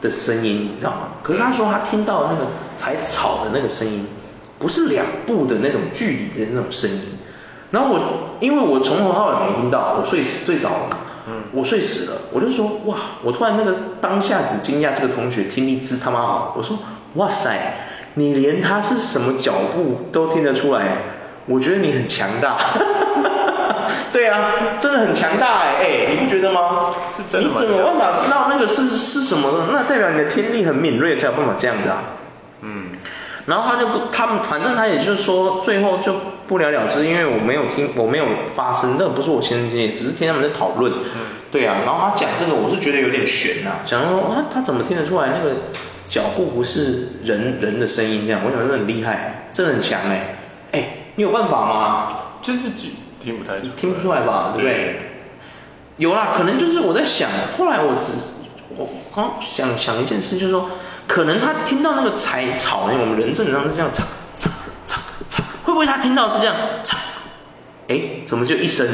[0.00, 1.08] 的声音，你知道吗？
[1.22, 4.06] 可是他说他听到那个踩草的那个声音，
[4.58, 7.00] 不是两步的那种距离的那种声音。
[7.70, 8.00] 然后我
[8.40, 16.78] 因为我从头到尾没听到，我睡死睡着了，嗯，我睡死了，我就说哇，我突然那个当下只惊讶这个同学听力之他妈好，我说
[17.16, 17.74] 哇塞，
[18.14, 21.17] 你连他是什么脚步都听得出来。
[21.48, 22.58] 我觉得你很强大，
[24.12, 26.94] 对啊，真的很强大哎，哎，你不觉得吗？
[27.16, 27.48] 是真的？
[27.48, 29.68] 你怎么办法知道那个是是什么呢？
[29.72, 32.02] 那代表你的天力很敏锐才有办法这样子啊。
[32.60, 32.90] 嗯。
[33.46, 36.14] 然后他就他们反正他也就是说最后就
[36.46, 40.92] 不了了之，因为我没有听我没有发生，那不是我亲身经历，只是听他们在讨论。
[40.92, 41.20] 嗯。
[41.50, 45.56] 对啊，然后他讲这个我是觉得有点悬呐、啊，讲说他他怎么听得出来那个
[46.06, 48.42] 脚步不是人人的声音这样？
[48.44, 50.36] 我想说很厉害，真的很强哎，
[50.72, 50.88] 哎。
[51.18, 52.16] 你有办法吗？
[52.40, 54.72] 就自己听不太，听不出来吧，对不对？
[54.72, 55.00] 对
[55.96, 57.28] 有啦，可能就是我在想，
[57.58, 58.12] 后来我只
[58.76, 60.70] 我刚想想一件事，就是说，
[61.08, 64.04] 可能他听到那个踩草，因为我们人正常是这样踩
[64.36, 64.48] 踩
[64.86, 66.54] 踩踩，会不会他听到是这样
[66.84, 66.96] 踩？
[67.88, 68.86] 哎，怎么就一声？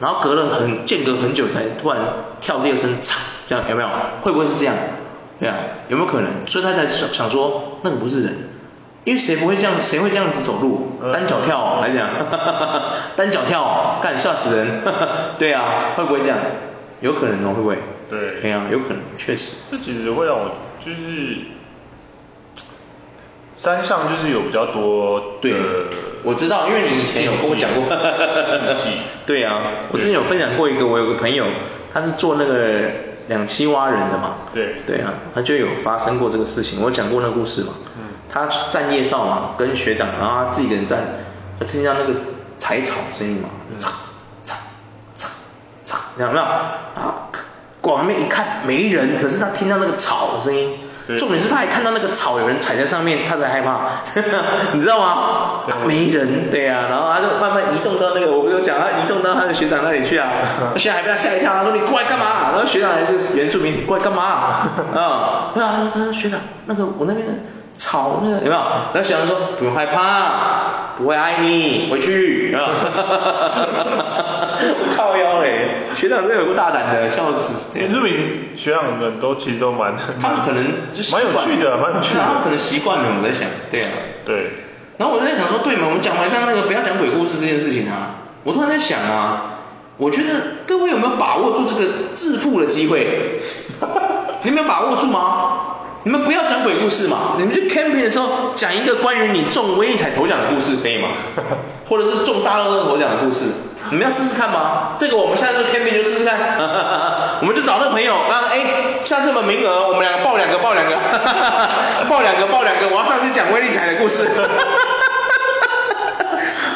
[0.00, 2.00] 然后隔了很间隔很久才突然
[2.40, 3.88] 跳第二声嚓，这样有没有？
[4.22, 4.74] 会不会是这样？
[5.38, 5.56] 对啊，
[5.88, 6.30] 有没有可能？
[6.46, 8.48] 所以他才想想说，那个不是人。
[9.04, 9.80] 因为谁不会这样？
[9.80, 11.00] 谁会这样子走路？
[11.12, 12.08] 单脚跳哦，还是这样？
[13.16, 14.82] 单脚跳哦， 干吓死人！
[15.38, 16.38] 对啊，会不会这样？
[17.00, 17.78] 有可能哦，会不会？
[18.10, 18.40] 对。
[18.42, 19.52] 对啊，有可能，确实。
[19.70, 21.38] 这其实会让我就是
[23.56, 25.38] 山上就是有比较多。
[25.40, 25.54] 对。
[26.22, 27.84] 我知道，因为你以前有跟我讲过。
[29.26, 31.46] 对啊，我之前有分享过一个，我有个朋友，
[31.90, 32.82] 他是做那个
[33.28, 34.36] 两栖蛙人的嘛。
[34.52, 34.74] 对。
[34.86, 37.72] 对啊，他就有发生过这个事情，我讲过那个故事嘛。
[38.30, 38.32] 嗯。
[38.32, 40.98] 他站夜哨嘛，跟学长，然后他自己人站，
[41.58, 42.14] 就听到那个
[42.58, 43.86] 踩草声音嘛，嚓
[44.46, 44.54] 嚓
[45.16, 45.26] 嚓
[45.84, 46.42] 嚓，有没有？
[46.42, 47.28] 啊，
[47.82, 50.78] 往那边一看没人，可是他听到那个草的声音，
[51.18, 54.02] 重点是他还看到那个草有人踩在上面，他才害怕，
[54.74, 55.62] 你知道吗？
[55.66, 60.30] 对啊，没人，对呀，然后他就慢慢移动到那个，我不是讲他移动到他的学长那里去啊，
[60.76, 62.52] 学长还被他吓一跳，他说你过来干嘛？
[62.52, 64.22] 然后学长还是原住民，你过来干嘛？
[64.94, 67.26] 啊，对啊，他说学长，那个我那边。
[67.76, 68.60] 草那个有没有？
[68.92, 72.54] 然后学长说不用害怕，不会爱你，回去。
[72.54, 74.24] 哈哈哈哈哈！
[74.96, 77.78] 靠腰嘞，学长真有个大胆的，笑死。
[77.78, 82.20] 原住民学长们都其实都蛮，他们可能就蛮有趣的，蛮有趣的。
[82.20, 83.88] 他们可能习惯了，我在想，对啊。
[84.26, 84.50] 对。
[84.98, 89.42] 然后我就在想说，对嘛，我们讲完刚刚那个不要讲鬼故事这件事情啊，我突然在想啊，
[89.96, 90.28] 我觉得
[90.66, 93.40] 各位有没有把握住这个致富的机会？
[94.42, 95.69] 你们有把握住吗？
[96.02, 101.08] 你们不要讲鬼故事嘛，你们去 camping 的时候讲一个关于你中威力彩头奖的故事可以吗？
[101.88, 103.46] 或者是中大乐透头奖的故事，
[103.90, 104.92] 你们要试试看吗？
[104.96, 106.38] 这个我们下次 camping 就试试看，
[107.42, 108.60] 我们就找那个朋友，刚刚哎，
[109.04, 109.88] 下次有名额？
[109.88, 110.96] 我们两个报两个，报两个，
[112.08, 114.26] 报两个，报两个，我要上去讲威力彩的故事。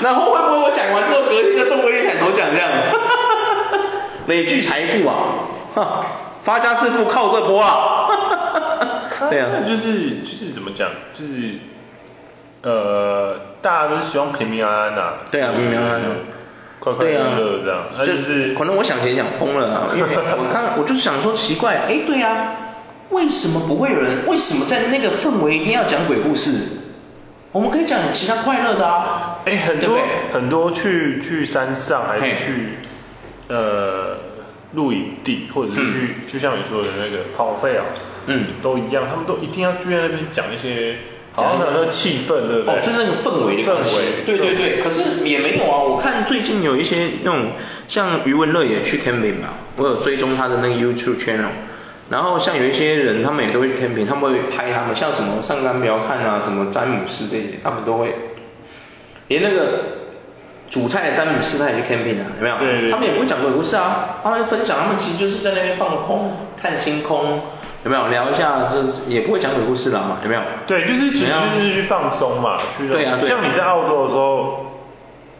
[0.02, 2.68] 然后会不会我讲完之后隔天就中威力彩头奖这样？
[4.26, 6.04] 累聚财富啊，
[6.42, 8.08] 发家致富靠这波啊。
[9.30, 11.54] 对啊，就是就是怎么讲，就是
[12.62, 15.14] 呃，大家都是希望平平安安呐、啊。
[15.30, 16.02] 对啊，平平安安，
[16.78, 18.06] 快快乐乐这样。
[18.06, 22.52] 就是可能我想钱想疯了啊，因为我看我就是想说奇怪，哎，对啊，
[23.10, 24.26] 为什么不会有人？
[24.26, 26.52] 为什么在那个氛围一定要讲鬼故事？
[27.52, 29.40] 我们可以讲点其他快乐的啊。
[29.44, 29.98] 哎，很多
[30.32, 32.78] 很多去去山上还是去
[33.48, 34.16] 呃
[34.72, 37.84] 露营地，或者是去、嗯、就像你说的那个跑费啊。
[38.26, 40.96] 嗯，都一样，他们都一定要聚在那边讲一些，
[41.32, 42.74] 好像那个气氛，对不对？
[42.74, 44.24] 哦，就是那个氛围的氛围。
[44.24, 47.50] 对对对，可是也没有啊，我看最近有一些那种
[47.88, 51.50] 像余文乐也去 camping 嘛，我有追踪他的那个 YouTube channel，
[52.08, 58.14] 然后像有一些人他们也都会去 camping，他们会拍他们，像什么上甘苗看啊，什么詹姆斯这些，他们都会，
[59.28, 59.80] 连那个
[60.70, 62.56] 主菜的詹姆斯他也去 camping 啊，有没有？
[62.58, 62.90] 对对对。
[62.90, 67.40] 他们也不会讲鬼故事啊，他们分享，他们其实就是在那边放空，看星空。
[67.84, 68.66] 有没有聊一下？
[68.66, 70.40] 是也不会讲鬼故事啦，有没有？
[70.66, 73.18] 对，就是其实就是去放松嘛，去对啊。
[73.26, 74.72] 像你在澳洲的时候，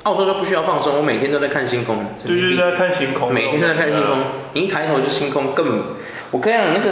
[0.03, 2.05] 澳洲就不需要放松，我每天都在看星空。
[2.23, 3.33] 对，就是在看星空。
[3.33, 4.19] 每天都在看星空，
[4.53, 5.81] 你一抬头就星空，根本
[6.33, 6.91] 我跟你讲那个，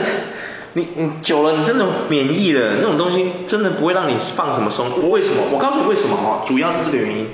[0.73, 4.91] 你你久了你真的免疫了，那种东西真的不会让你放什么松。
[5.03, 5.43] 我为什么？
[5.53, 7.29] 我告诉你为什么哦，主要是这个原因，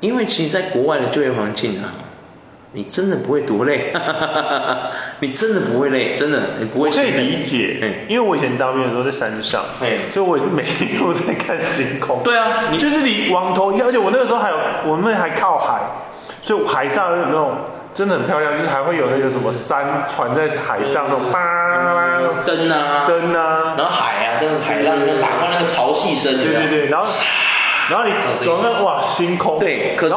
[0.00, 1.92] 因为其实在国外的就业环境啊。
[2.72, 3.92] 你真的不会多累，
[5.18, 6.88] 你真的不会累，真的，你不会。
[6.88, 9.64] 我可以理解，因为我以前当兵的时候在山上，
[10.12, 12.22] 所以我也是每天都在看星空。
[12.22, 14.56] 对啊，你就是你往头，而且我那个时候还有，
[14.86, 15.80] 我们还靠海，
[16.42, 17.56] 所以海上有那种
[17.92, 21.40] 真的很漂亮，就是还会有那个什么山船在海上那种，叭，
[22.46, 27.06] 灯啊，灯啊，然后海啊，就是海浪那个打过那个潮汐声，对对对，然后。
[27.90, 28.12] 然后你
[28.44, 30.14] 走那哇星空，对，可是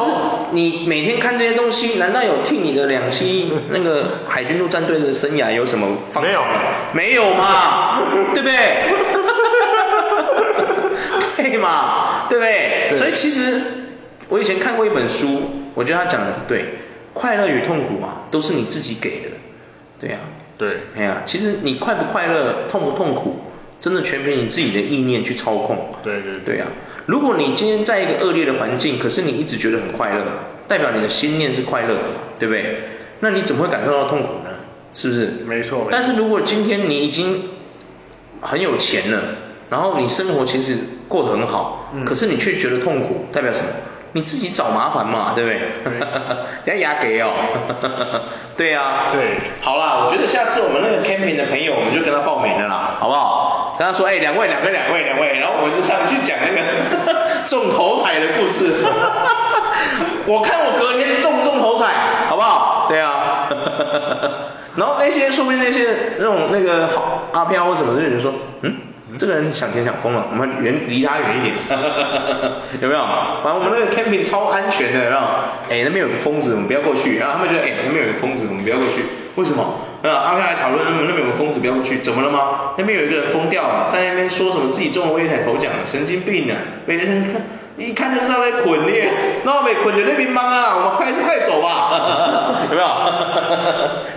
[0.52, 6.28] 你每天看这些东西，难道有替你的两栖 那个海军陆战队的生涯有什么方法？
[6.28, 6.42] 没有，
[6.92, 8.00] 没有嘛，
[8.32, 8.54] 对不对？
[11.50, 12.86] 对嘛，对不对？
[12.90, 12.98] 对。
[12.98, 13.60] 所以其实
[14.28, 15.42] 我以前看过一本书，
[15.74, 16.64] 我觉得他讲的对，
[17.12, 19.30] 快乐与痛苦啊，都是你自己给的，
[20.00, 20.26] 对呀、啊，
[20.58, 23.40] 对，哎呀，其实你快不快乐，痛不痛苦，
[23.84, 26.64] 真的全凭你自己的意念去操控，对对对呀。
[27.04, 30.22] 如果你今天在一个恶劣的环境，可是你一直觉得很快乐，
[30.66, 32.00] 代表你的心念是快乐的，
[32.38, 32.78] 对不对？
[33.20, 34.48] 那你怎么会感受到痛苦呢？
[34.94, 35.26] 是不是？
[35.46, 35.88] 没错。
[35.90, 37.42] 但是如果今天你已经
[38.40, 39.20] 很有钱了，
[39.68, 43.68] 然后你生活其实过得很好，嗯、可是你却觉得痛苦，代表什么？
[44.12, 45.58] 你自己找麻烦嘛，对不对？
[46.64, 47.34] 人家牙给哦。
[48.56, 49.10] 对啊。
[49.12, 49.34] 对。
[49.60, 53.53] 好啦，我觉得下次我们那个 camping 的朋友，我们就跟他报名了啦，好不好？
[53.78, 58.72] 跟他说，哎，两位，两位，两位，两位，然后我们就上去讲那个 中头彩的故事。
[60.26, 61.86] 我看我隔天中不中头彩，
[62.28, 62.86] 好不好？
[62.88, 63.48] 对啊。
[64.76, 68.32] 然后那些说不定那些那种那个好阿飘或什么的人说，
[68.62, 68.76] 嗯。
[69.18, 71.54] 这个人想钱想疯了，我们远离他远一点，
[72.80, 73.00] 有没有？
[73.42, 75.22] 反正我们那个 camping 超安全的，有没有？
[75.70, 77.18] 哎，那边有个疯子，我们不要过去。
[77.18, 79.04] 然后他们觉得，哎，那边有个疯子，我们不要过去。
[79.36, 79.62] 为什么？
[80.02, 82.74] 啊，阿飘来讨论，那边那边有个疯子，不要过去，怎么了吗？
[82.76, 86.56] 那边有一个人疯掉了，在那边说什么自己中了威彩头奖，神经病啊！
[86.86, 87.42] 每个人看，
[87.76, 89.02] 一看就知道在捆你，
[89.44, 92.88] 那我们捆在那边忙啊，我们快快走吧， 有没有？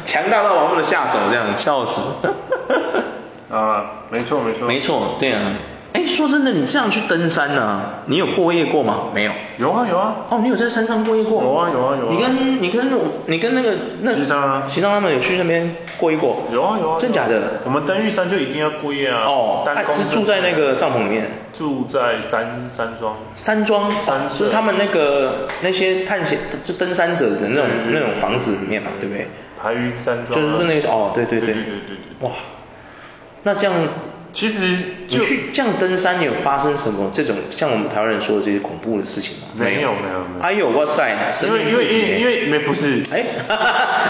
[0.06, 2.28] 强大到把我们的吓走，这样笑死。
[3.50, 5.42] 啊，没错没错，没错，对啊。
[5.94, 9.06] 哎，说真的，你这样去登山呢、啊，你有过夜过吗？
[9.16, 9.32] 没有。
[9.58, 10.28] 有啊有啊。
[10.30, 11.42] 哦，你有在山上过夜过？
[11.42, 12.10] 有啊有啊有啊。
[12.12, 12.92] 你跟你跟
[13.26, 16.44] 你跟那个那西藏啊，西藏他们有去那边过夜过？
[16.52, 16.98] 有啊有啊。
[17.00, 17.62] 真假的？
[17.64, 19.24] 我们登玉山就一定要过夜啊。
[19.26, 19.64] 哦。
[19.66, 21.26] 单是住在那个帐篷里面。
[21.54, 23.16] 住在山山庄。
[23.34, 23.90] 山庄。
[24.06, 29.26] 山是他们那个那些探险就登山者的那种那种房子里面嘛，对不对？
[29.60, 30.40] 排云山庄。
[30.40, 31.48] 就是那个哦，对对对。
[31.48, 32.28] 对对对对。
[32.28, 32.36] 哇。
[33.48, 33.74] 那这样，
[34.34, 34.60] 其实
[35.08, 39.48] 你去这样登山，有发生什么这种像我们台湾人说的这些恐怖的事情吗？
[39.56, 40.42] 没有没有没有。
[40.42, 43.24] 哎呦哇塞，因为因为因为因为没不是，哎，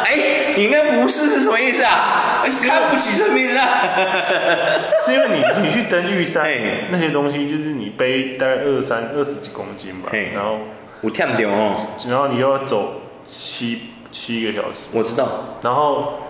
[0.05, 2.43] 哎，你应该不是是什么意思啊？
[2.67, 3.93] 看不起生命啊？
[5.05, 6.49] 是因为你你去登玉山，
[6.89, 10.57] 那些东西就是你背大概二三二十几公斤吧，然后
[11.01, 16.21] 我跳不掉哦，然后你又要走七七个小时，我知道，然后。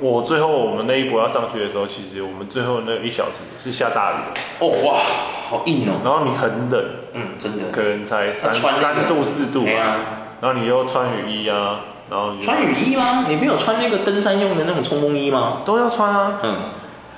[0.00, 4.40] 我最后我们那一波要上去的时候，其实我们最后那一小时是下大雨的。
[4.60, 5.02] 哦哇，
[5.48, 6.00] 好硬哦。
[6.04, 9.64] 然后你很冷，嗯，真的，可能才三三度四度。
[9.64, 9.96] 对啊。
[10.40, 11.80] 然后你又穿雨衣啊，
[12.10, 13.24] 然后穿雨衣吗？
[13.28, 15.62] 你没有穿那个登山用的那种冲锋衣吗？
[15.64, 16.40] 都要穿啊。
[16.42, 16.56] 嗯。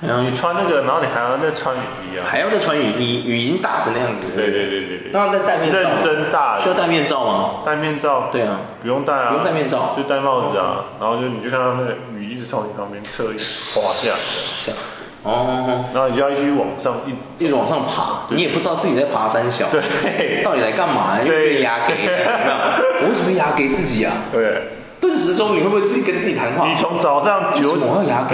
[0.01, 2.23] 然后你穿那个，然后你还要再穿雨衣啊。
[2.25, 4.27] 还要再穿雨衣，雨已经大成那样子。
[4.33, 5.11] 对对对对对。
[5.11, 5.77] 然后再戴面罩。
[5.77, 6.57] 认真大。
[6.57, 7.51] 需要戴面罩吗？
[7.65, 8.29] 戴面罩。
[8.31, 8.59] 对啊。
[8.81, 9.27] 不用戴啊。
[9.29, 9.93] 不用戴面罩。
[9.97, 14.17] 就戴帽子啊，然后就你就看到那个雨一直从你旁边侧滑下来。
[14.65, 14.79] 这样。
[15.23, 15.83] 哦。
[15.93, 19.65] 然后你就要一直往上，一直一直往上爬，你也不知道自己在爬山小。
[19.69, 20.41] 对。
[20.43, 21.19] 到底来干嘛？
[21.21, 23.01] 又被压给，有没有？
[23.01, 24.13] 我为什么压给自己啊？
[24.31, 24.78] 对。
[25.01, 26.67] 顿时中，你会不会自己跟自己谈话？
[26.67, 28.27] 你从早上九点，我要牙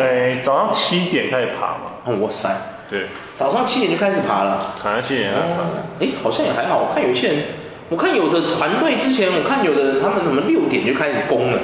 [0.44, 1.92] 早上七点开始爬嘛。
[2.06, 2.50] 哦，哇塞。
[2.90, 3.06] 对。
[3.38, 4.74] 早上七点就开始爬了。
[4.84, 6.06] 早上七点开始爬。
[6.06, 6.78] 哎，好像也还好。
[6.78, 7.38] 我看有一些人，
[7.90, 11.60] 我看有的团队之前，我看有的人他们什么六点就开始攻了。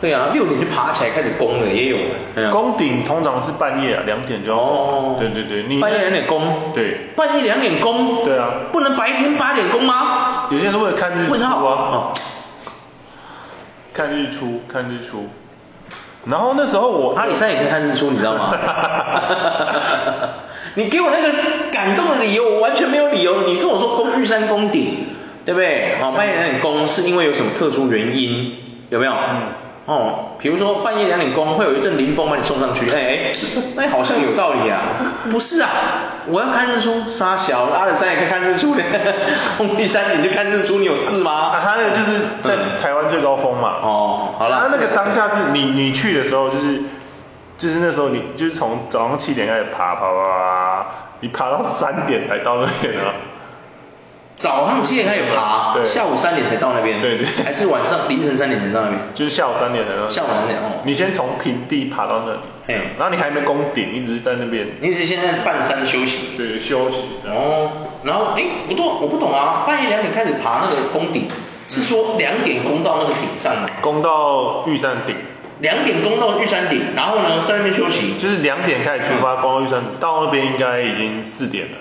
[0.00, 1.96] 对啊，六点就爬起来开始攻了，也有。
[2.50, 4.58] 攻顶通常是半夜啊，两点就要。
[4.58, 5.16] 哦。
[5.18, 5.78] 对对对，你。
[5.78, 6.72] 半夜两点攻。
[6.74, 7.10] 对。
[7.14, 8.24] 半夜两点攻。
[8.24, 8.48] 对啊。
[8.72, 10.48] 不能白天八点攻吗？
[10.50, 11.34] 有些人为了看日出
[11.66, 12.12] 啊。
[13.92, 13.94] 哦。
[13.94, 15.28] 看日出，看日出，
[16.26, 18.56] 然后那时候我阿里山也可以看日出，你知道吗？
[20.74, 21.28] 你给我那个
[21.70, 23.42] 感动的理由，我完全没有理由。
[23.46, 25.06] 你跟我说攻玉山攻顶，
[25.44, 25.96] 对不对？
[26.00, 28.56] 好，半夜两点攻是因为有什么特殊原因，
[28.88, 29.12] 有没有？
[29.12, 29.42] 嗯。
[29.84, 33.32] 哦，比如说半夜两点工，会有一阵灵风把你送上去，哎哎，
[33.74, 34.80] 那好像有道理啊。
[35.28, 35.68] 不是啊，
[36.28, 38.82] 我要看日出，杀小阿里山也可以看日出的，
[39.58, 41.32] 空地山你就看日出，你有事吗？
[41.32, 43.74] 啊，他那个就是在台湾最高峰嘛。
[43.82, 44.60] 哦，好了。
[44.60, 46.80] 他那个当下是你你去的时候，就是
[47.58, 50.86] 就是那时候你就是从早上七点开始爬爬爬爬，
[51.20, 53.14] 你爬到三点才到那边啊。
[54.42, 59.00] 早上七点开始爬，下午三点才到那边，对对，还是晚上凌晨三点才到那边？
[59.14, 60.08] 就是下午三点才到。
[60.08, 60.82] 下午三点哦。
[60.82, 64.66] 你先从平地爬到那里，嘿，然后你还没攻顶，一直在那边。
[64.80, 66.36] 你是现在半山休息？
[66.36, 67.04] 对，休息。
[67.24, 67.70] 哦，
[68.02, 71.28] 然后哎，不对，我不懂啊，半夜两点开始爬那个攻顶，
[71.68, 73.68] 是说两点攻到那个顶上吗？
[73.80, 75.14] 攻到玉山顶。
[75.60, 78.14] 两点攻到玉山顶，然后呢，在那边休息。
[78.18, 81.78] 就是两点开始出发，攻到玉山，到那边应该已经四点了。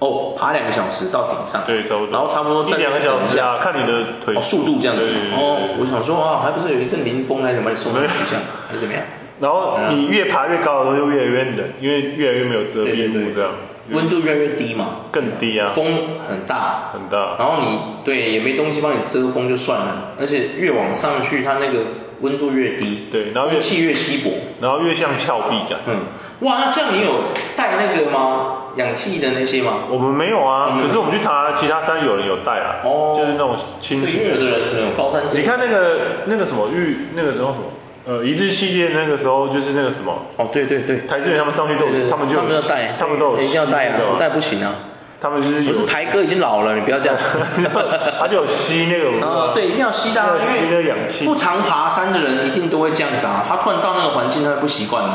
[0.00, 5.08] 哦，爬两个小时到顶上，对，差不多，然后差不多一两个小时啊，看你的腿速度这样子。
[5.36, 9.02] 哦，我想说啊，还不是有一阵灵风还是把你送上去这样，还是怎么样？
[9.40, 13.52] 然后你越爬越高的时候就越来越冷，因为越来越没有遮蔽物这样。
[13.90, 14.86] 温度越来越低嘛。
[15.10, 15.70] 更低啊。
[15.74, 15.86] 风
[16.28, 16.90] 很大。
[16.92, 17.36] 很大。
[17.38, 21.80] 然后你对也没东西帮你遮风就算了，而且越往上去它那个
[22.20, 25.80] 温度越低，对，然后空气越稀薄，然后越像峭壁感。
[25.86, 26.00] 嗯。
[26.40, 27.14] 哇，那这样你有
[27.56, 28.56] 带那个吗？
[28.76, 29.80] 氧气的那些吗？
[29.90, 34.28] 我们没有啊，可是我们去爬其他山有人有带啊，哦就是那种轻型的。
[34.30, 35.40] 有的人有高山症。
[35.40, 37.64] 你看那个那个什么玉那个什么什么，
[38.06, 40.22] 呃一日系列那个时候就是那个什么。
[40.36, 40.98] 哦对对对。
[41.08, 44.74] 台志远他们上去都有，他们就他们要带，他们都有一定要带啊，不带不行啊。
[45.20, 45.72] 他们就是有。
[45.74, 47.14] 不是台哥已经老了，你不要这样。
[48.18, 49.26] 他就有吸那个。
[49.26, 50.38] 啊 对，一定要吸的，
[50.70, 50.94] 因为
[51.26, 55.10] 不常爬山的人一定都会这样子啊，他突然到那个环境他会不习惯的，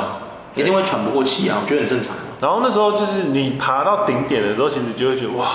[0.53, 2.13] 一定会喘不过气啊，我觉得很正常。
[2.45, 5.47] 然后那时候就是你爬到顶点的时候，其实就会觉得哇，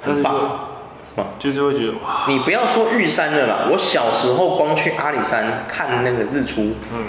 [0.00, 0.68] 很棒，
[1.04, 1.26] 是吧？
[1.40, 2.22] 就是会觉得哇。
[2.28, 7.06] 你不要说玉山了啦，我小时候光去阿里山看那个日出，嗯，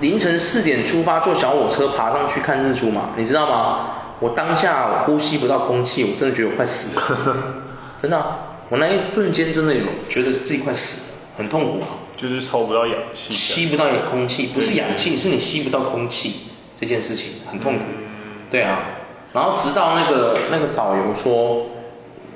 [0.00, 3.90] 凌晨四点出发坐小火车爬上去看日出嘛，你知道吗？
[4.18, 7.36] 我当下我呼吸不到空气，我真的觉得我快死了，
[8.02, 11.86] 真的啊，我那一瞬间真的有觉得自己快死了，很痛苦啊。
[12.16, 13.32] 就是抽不到氧气。
[13.32, 16.34] 吸不到空气，不是氧气，是你吸不到空气。
[16.80, 17.84] 这件事情很痛苦，
[18.50, 18.78] 对啊，
[19.32, 21.66] 然后直到那个那个导游说，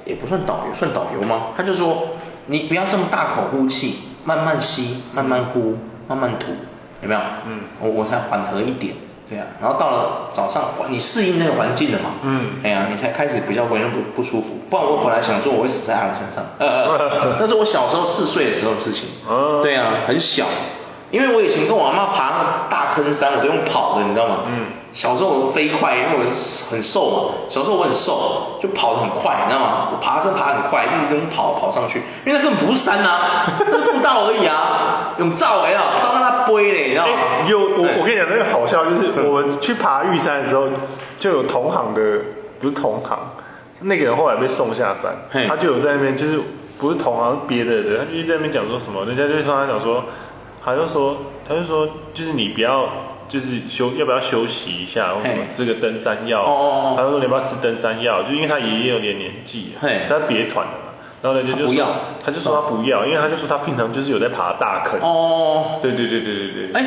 [0.05, 1.49] 也不算导游，算导游吗？
[1.57, 2.09] 他就说，
[2.47, 5.79] 你不要这么大口呼气，慢慢吸，慢慢呼，
[6.09, 6.47] 慢慢吐，
[7.03, 7.21] 有没有？
[7.47, 8.95] 嗯，我我才缓和一点，
[9.29, 12.11] 对啊，然后到了早上，你适应那个环境了嘛？
[12.23, 19.09] 嗯，哎呀，你才开始比较不那么不舒服，不然我本来想说我会死在阿里山上， 呃那是我小时候四岁的时候的事情，
[19.63, 20.47] 对啊，很小。
[21.13, 24.39] 因为我以前跟我阿妈爬那个大坑山，我都用跑的，你知道吗？
[24.49, 24.67] 嗯。
[24.93, 27.35] 小时候我飞快，因为我很瘦嘛。
[27.49, 29.89] 小时候我很瘦，就跑得很快，你知道吗？
[29.93, 32.01] 我爬山爬很快，一直用跑跑上去。
[32.27, 35.15] 因为那根本不是山啊，是步道而已啊。
[35.19, 37.13] 用照哎啊，照让它背嘞，你知道吗？
[37.47, 40.69] 有我我跟你讲那个好笑，就是我们去爬玉山的时候，
[41.19, 42.01] 就有同行的，
[42.61, 43.19] 不是同行，
[43.81, 46.41] 那个人后来被送下山，他就有在那边，就是
[46.79, 50.05] 不是同行，别的人，他就在那边讲说什么，人家就说他讲说。
[50.65, 51.17] 他就说，
[51.49, 52.89] 他就说，就是你不要，
[53.29, 56.43] 就是休，要不要休息一下，或者什么吃个登山药。
[56.43, 60.89] 哦哦，他就说你要不要吃登山药，就因为他爷爷有点年纪，他别团了嘛。
[61.23, 61.87] 然后人家就说，
[62.25, 64.99] 他就说他不要，因为他就说他平常就是有在爬大坑。
[65.01, 65.79] 哦。
[65.81, 66.73] 对对对对对对。
[66.75, 66.85] 哎，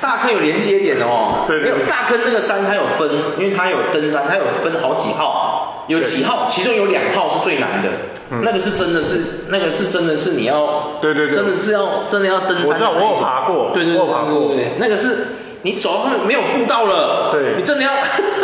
[0.00, 1.44] 大坑有连接点哦。
[1.48, 1.72] 对对。
[1.72, 5.45] 没有大坑那个山它有分，因为它有登山，它有分好几号。
[5.88, 7.88] 有几号，其中有两号是最难的，
[8.30, 12.66] 嗯、那个是真的是，那个是真的是你要，对对对，真的是要真的要登山。
[12.66, 15.26] 我知道，我有爬过，对对对，我有爬过，对对对，那个是。
[15.66, 17.90] 你走到后面没有步道了，对，你真的要，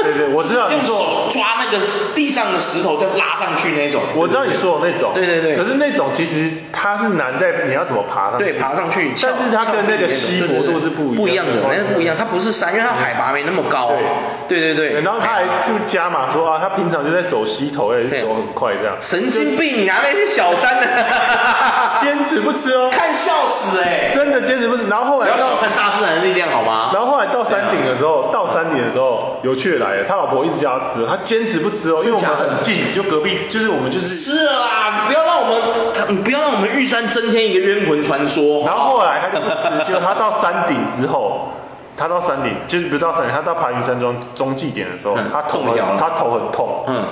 [0.03, 1.79] 对对， 我知道，用手抓那个
[2.17, 4.03] 地上的石头再拉上去那种。
[4.17, 5.55] 我知道你说的那种，对对对。
[5.55, 8.45] 可是那种其实它是难在你要怎么爬上去。
[8.45, 9.13] 对，爬上去。
[9.23, 11.17] 但是它跟那个溪坡度是不一样。
[11.17, 13.93] 不一样的，那是不一样，它不是山，因为它海拔没那么高。
[14.49, 15.01] 对对对对。
[15.03, 18.97] 然后他还就加码说啊，他平常就在走溪头，哎，走很快这样。
[19.01, 20.87] 神经病啊，那些小山的，
[22.03, 22.91] 坚持不吃哦。
[22.91, 24.11] 看笑死哎。
[24.13, 25.31] 真的坚持不吃，然后后来。
[25.31, 26.91] 不要小看大自然的力量好吗？
[26.93, 35.45] 然后后来到山顶的时候，到山顶的时候，有趣的来了，他老婆一直叫他吃，他坚持不吃哦，因为我们很近，就隔壁，就是我们就是吃了啦，不要让我
[36.09, 38.65] 们，不要让我们玉山增添一个冤魂传说。
[38.65, 41.53] 然后后来他就不吃，结果他到山顶之后，
[41.99, 45.63] 他到山顶，就是不是到山顶，他到排云山庄中继点的时候，他头
[46.01, 47.05] 他头很痛，嗯，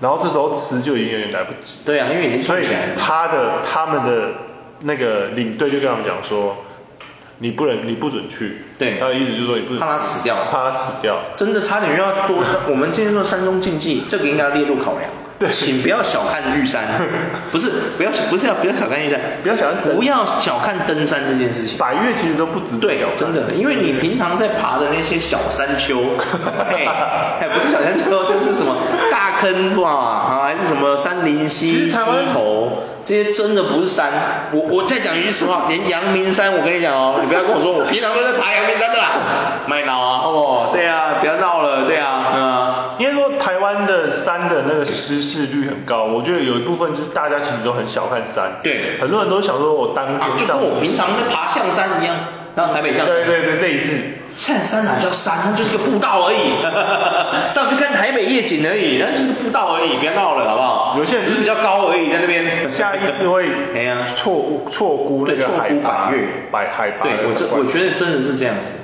[0.00, 1.78] 然后这时候吃就已经有点来不及。
[1.84, 2.62] 对啊，因为已经所以
[2.96, 4.28] 他的他们的
[4.82, 6.54] 那个领队就跟他们讲说。
[7.38, 8.58] 你不能，你不准去。
[8.78, 8.98] 对。
[8.98, 9.78] 他的意思就是说你不准。
[9.80, 10.36] 怕他死掉。
[10.50, 11.18] 怕他死掉。
[11.36, 12.42] 真的差点又要多。
[12.68, 15.10] 我们今天说山中禁忌，这个应该要列入考量。
[15.38, 15.48] 对。
[15.50, 16.82] 请不要小看玉山。
[17.50, 19.94] 不是，不要，不是要不要小看玉山，不要小看。
[19.96, 21.78] 不要小看登山这件事情。
[21.78, 22.88] 百岳其实都不值得。
[22.88, 26.00] 对，真的，因为你平常在爬的那些小山丘，
[26.70, 28.76] 哎，不是小山丘，就是什么
[29.10, 31.96] 大坑哇，啊，还是什么山林溪溪
[32.32, 32.82] 头。
[33.04, 34.12] 这些真的不是山，
[34.52, 39.12] 我我再讲一句实话，连阳明山，我跟你讲哦，你不要跟我说我平常都在爬阳明山的啦，
[39.66, 42.17] 卖闹啊，哦，对啊，不要闹了，对啊，
[44.46, 52.16] 的山的那个失事率很高，我觉得有一部分就是大家其实都很小看山，对，很多人都想说我当天、啊、就跟我平常在爬象山一样，
[52.54, 53.96] 然后台北象山，对对对，类似。
[54.36, 55.34] 象山哪叫山？
[55.46, 56.62] 那就是个步道而已，
[57.50, 60.94] 上去看台北夜景而已，那就是个步道而已，别闹了好不好？
[60.96, 62.70] 有些人只是比较高而已，在那边。
[62.70, 66.12] 下意识会哎呀错错估那个海拔，
[66.52, 67.02] 百海拔。
[67.02, 68.74] 对，我这我觉得真的是这样子，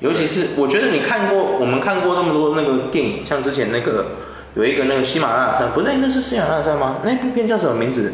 [0.00, 4.06] 尤其是我觉得你看过我们看过那么多那个电影，像之前那个
[4.56, 6.96] 有一个那个喜马拉雅山，不是那是喜马拉雅山吗？
[7.04, 8.10] 那部片叫什么名字？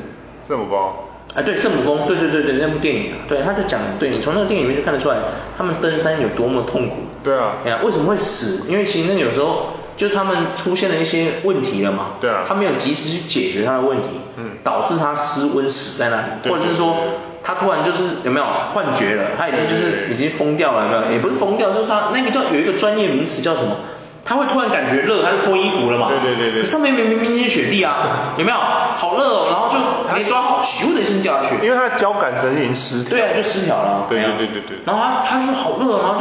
[0.48, 0.90] 圣母峰。
[1.34, 5.16] 哎，对，圣母峰，对对对对，那部电影啊，对，他就讲，对你从那个电影里面就看得出来，
[5.56, 6.96] 他们登山有多么痛苦。
[7.22, 7.54] 对啊。
[7.64, 8.68] 哎呀，为什么会死？
[8.68, 12.14] 因为其实那有时候就他们出现了一些问题了嘛。
[12.20, 12.42] 对啊。
[12.46, 16.96] 他没有及时去解决他的问题，嗯，导致他失温死在那里，对或者是说
[17.44, 21.12] 他突然就是有没有幻觉了，他已经就是已经疯掉了，有没有？
[21.12, 23.76] 也不是疯掉，就是他那个叫有一个专业名词叫什么？
[24.24, 26.08] 他会突然感觉热，他就脱衣服了嘛？
[26.08, 26.60] 对对对对。
[26.62, 28.56] 可上面明明冰天雪地啊， 有没有？
[28.56, 31.56] 好热哦，然后就没抓好，咻的一声掉下去。
[31.64, 33.10] 因为他的交感神经失调。
[33.10, 34.06] 对啊，就失调了。
[34.08, 34.78] 对对对对对。
[34.86, 36.20] 然后他他说好热，然后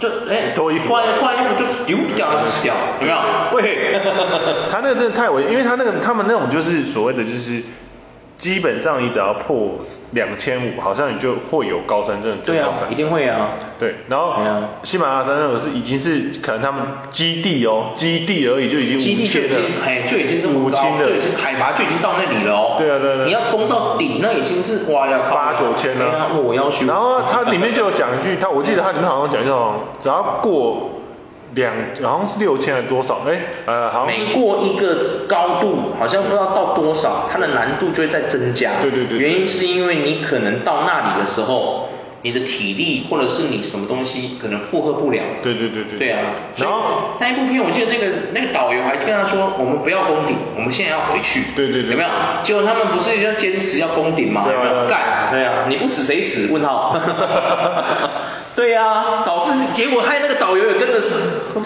[0.00, 3.18] 就就哎脱衣服，脱脱完衣服就丢掉就死掉，有没有？
[3.54, 4.00] 喂。
[4.72, 7.62] 他那个真的太危险，因为他那个他们那种就是所谓的就是。
[8.38, 9.78] 基本上你只要破
[10.12, 12.38] 两千五，好像你就会有高山症。
[12.44, 13.48] 对啊，一定会啊。
[13.78, 14.34] 对，然后
[14.82, 22.76] 喜马拉雅山那个是已经是可能他们基地哦，基地而已就已经基地就已经哎就已经这么高，就已经海拔就已经到那里了哦。
[22.78, 23.24] 对啊对啊。
[23.24, 26.28] 你要攻到顶，那已经是哇要八九千了。
[26.42, 26.86] 我要去。
[26.86, 29.52] 然后它里面就有讲一句，它我记得它里面好像讲一句，
[29.98, 30.90] 只要过。
[31.56, 33.22] 两好像是六千还是多少？
[33.26, 38.72] 哎，呃，好像每过一个高度，好像不知道到多少，它的难度就会在增加。
[38.82, 39.18] 对对对。
[39.18, 41.88] 原因是因为你可能到那里的时候，
[42.22, 45.20] 你的体力或者是你什么东西可能负荷不了。
[45.42, 45.98] 对对对对。
[45.98, 46.20] 对啊。
[46.56, 51.42] 然后那一部片，我记得那个那个导游还跟他说，我们不要攻顶，我们现在要回去。
[51.54, 51.92] 对对对。
[51.92, 52.08] 有没有？
[52.42, 54.46] 结果他们不是要坚持要攻顶吗？
[54.50, 54.86] 有没有？
[54.86, 55.28] 干。
[55.30, 55.66] 对啊。
[55.68, 56.52] 你不死谁死？
[56.52, 56.96] 问号。
[58.56, 60.98] 对呀、啊，导致结果害那个导游也跟着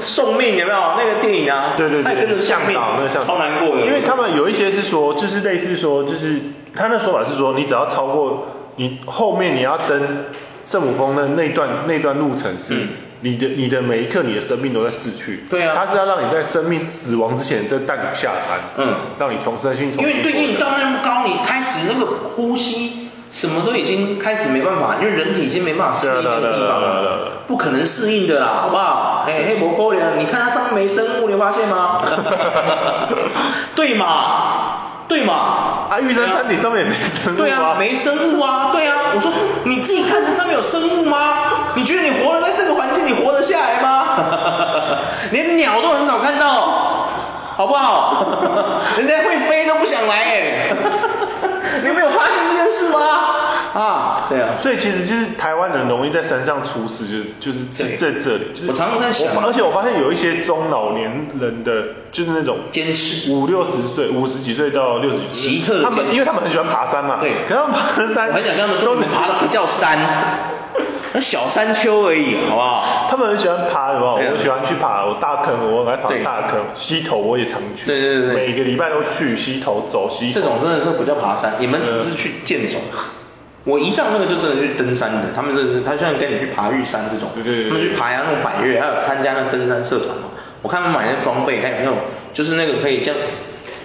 [0.05, 1.74] 送命，有没有那个电影啊？
[1.76, 3.86] 对对对，还跟着送命，那个向超难过的。
[3.86, 6.40] 因为他们有一些是说，就是类似说，就是
[6.74, 10.24] 他那说法是说，你只要超过你后面你要登
[10.66, 12.86] 圣母峰的那段那段路程是，
[13.20, 15.44] 你的你的每一刻你的生命都在逝去。
[15.50, 15.74] 对啊。
[15.76, 20.02] 他是要让你在生命死亡之前再带你下山，嗯，让你重生性重。
[20.02, 22.06] 因为对，因为你到那么高，你开始那个
[22.36, 23.08] 呼吸。
[23.32, 29.22] 什么都已经开始没办法，因为人体已经没办法适应那个地方了，不可能适应的啦，好不好？
[29.24, 32.02] 嘿，嘿，不可能，你看它上面没生物，你有发现吗？
[33.76, 34.69] 对嘛，
[35.11, 35.34] 对嘛，
[35.90, 37.36] 啊，玉山山顶上面也没生物啊。
[37.36, 39.32] 对啊，没生物啊，对啊，我说
[39.64, 41.74] 你自己看这上面有生物吗？
[41.74, 44.04] 你觉得你活了在这个环境，你活得下来吗？
[45.32, 47.08] 连鸟都很少看到，
[47.56, 48.24] 好不好？
[48.98, 50.70] 人家会飞都不想来哎。
[51.82, 53.00] 你没有发现这件事吗？
[53.74, 57.04] 啊，对啊，所以其实就是台湾人容易在山上出事，
[57.38, 58.46] 就是就是在在这里。
[58.54, 67.18] 就是我常常在想，而且我发现有一些中老年人的，就是那种坚持五六十岁、五十几岁到六十几岁，奇特他们因为他们很喜欢爬山嘛。
[67.20, 67.30] 对。
[67.48, 69.98] 可是他们爬山，我很想跟他们说，你们爬的不叫山，
[71.12, 73.06] 那小山丘而已，好不好？
[73.10, 74.14] 他们很喜欢爬什么？
[74.14, 76.60] 我喜欢去爬我大坑，我来爬大坑。
[76.74, 77.86] 溪头我也常去。
[77.86, 78.34] 对对对。
[78.34, 80.40] 每个礼拜都去溪头走溪头。
[80.40, 82.78] 这种真的是不叫爬山，你们只是去健走。
[83.70, 90.24] 我姨丈那个就真的去登山的，他们是他像跟你去爬玉山这种，对对对，他们去爬呀那种百岳，还有参加那登山社团嘛。
[90.62, 91.96] 我看他们买那装备，还有那种
[92.34, 93.20] 就是那个可以这样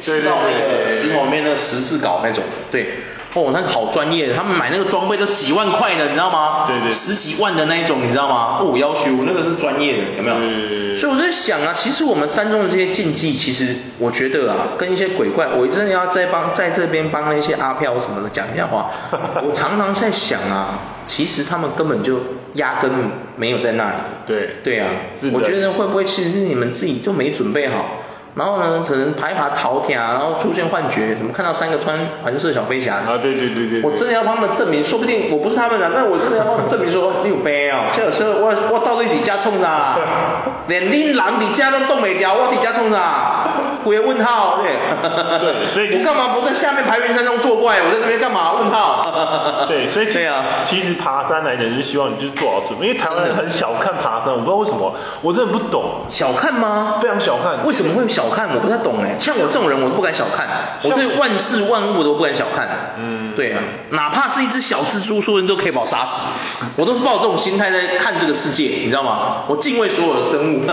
[0.05, 2.95] 刺到那个石头里面那个十字镐那种，对。
[3.35, 6.67] 哦，那个好专业的，他们买那个装备都几万块的，你知道吗？
[6.69, 6.89] 对对。
[6.89, 8.59] 十几万的那一种，你知道吗？
[8.61, 10.37] 哦，要求那个是专业的，有没有？
[10.39, 10.95] 对对对。
[10.95, 18.89] 所以我在想啊，其实我们山中的这些禁忌，其实我觉得啊，跟一些鬼怪，我真的要再帮在这边帮那些阿飘什么的讲一下话。
[19.43, 22.19] 我常常在想啊，其实他们根本就
[22.53, 22.89] 压根
[23.35, 23.97] 没有在那里。
[24.25, 24.55] 对。
[24.63, 24.87] 对啊。
[25.33, 27.97] 我觉得会不会其实是你们自己就没准备好？
[28.35, 32.95] 然后呢，可能爬一爬逃天啊，然后出现幻觉，怎么看到三个穿黄色小飞侠？
[32.95, 33.81] 啊，对对对对。
[33.81, 37.85] 我真的要帮他们证明，说不定我不是他们的，但我真的要帮他们证明说，你有病哦。
[37.95, 39.97] 这有时候我我到底底家冲啥？
[40.67, 43.44] 连恁人底家都动没掉，我底家冲啥？
[43.85, 44.75] 我也问号，对。
[45.39, 47.81] 对，所以、就是、我干嘛不在下面排云山中作怪？
[47.83, 48.51] 我在这边干嘛？
[48.59, 49.65] 问号。
[49.69, 56.01] 对，所以对啊，其实爬山来讲，就是希望你就是做好准备，因为台湾人很小看爬山，我不知道为什么，我真的不懂。
[56.09, 56.95] 小看吗？
[57.01, 57.65] 非常小看。
[57.65, 58.25] 为什么会小？
[58.25, 60.47] 小看我不太懂哎，像我这种人我都不敢小看，
[60.81, 62.95] 我对万事万物都不敢小看。
[62.97, 63.59] 嗯，对啊，
[63.91, 66.27] 哪怕是一只小蜘蛛，说人都可以把我杀死，
[66.75, 69.43] 我都是抱这种心态在看这个世界，你知道吗？
[69.47, 70.63] 我敬畏所有的生物。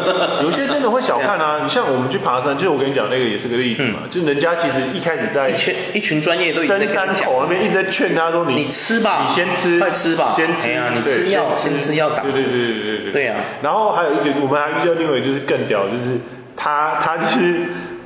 [0.43, 12.23] 有些真的会小看啊，你像我们去爬山，就是我跟你讲那个也是个例子嘛，就人家其实一开始在一群一群专业都已经在登山口那边一直在劝他说，你你吃吧，你先吃，快吃吧，先吃啊，你吃药先吃药打。
[12.23, 13.13] 对对对对对对。
[13.13, 16.19] 对啊，然后还有一点我们还遇到另外一个就是更屌，就是
[16.57, 17.57] 他他就是。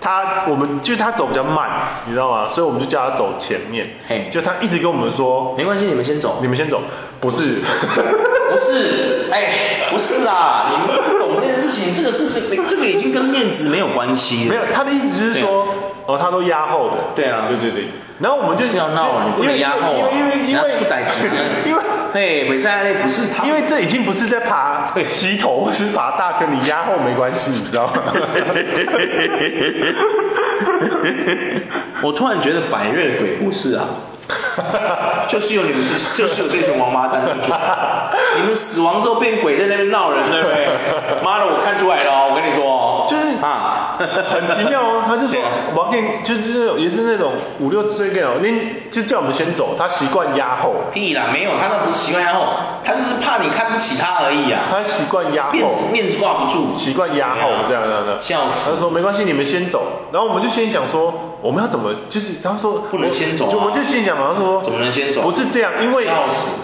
[0.07, 1.69] 他我们就是他走比较慢，
[2.07, 2.47] 你知道吗？
[2.49, 3.89] 所以我们就叫他走前面。
[4.07, 6.81] 嘿，就他一直跟我们说，没关系，你们先走，你们先走。
[7.19, 7.57] 不是，
[8.53, 14.51] 不是，哎，不是啊，你们不懂这件事情，这个事情，这个已经跟面子没有关系了。
[14.51, 15.67] 没有，他的意思就是说，
[16.07, 16.95] 哦，他都压后的。
[17.17, 17.89] 对啊，对对对。
[18.21, 21.27] 然后我们就是要闹，你不能压后啊，因为因为因为出歹机，
[21.67, 21.83] 因为
[22.17, 27.93] 嘿，没在那不是他，因为这已经不是在爬溪头或是爬大坑，你压后没关系，你知道吗？
[32.01, 33.85] 我突然觉得百越的鬼故事啊，
[35.29, 37.23] 就是有你们这，就是有这群王八蛋，
[38.41, 40.69] 你们死亡之后变鬼在那边闹人，对不对？
[41.23, 42.96] 妈的，我看出来了哦，我跟你说，
[43.97, 45.41] 很奇妙哦，他就说，
[45.75, 50.75] 我要给你，就是也是那种五六十岁那种，你就叫我们先走，他习惯压后。
[50.93, 52.47] 屁啦，没有，他那不是习惯压后，
[52.85, 54.63] 他就是怕你看不起他而已啊。
[54.71, 58.19] 他习惯压后，面子面子挂不住，习惯压后，这样这样的。
[58.19, 58.71] 笑死。
[58.71, 59.83] 他说没关系，你们先走，
[60.13, 65.23] 然后我们就先想说，我们要怎么，就是他说不能先走，我们就心想嘛，他说怎么能先走？
[65.23, 66.07] 不是这样，因为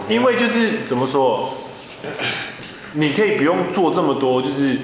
[0.09, 1.51] 因为就是怎么说，
[2.93, 4.79] 你可以不用做这么多，就是。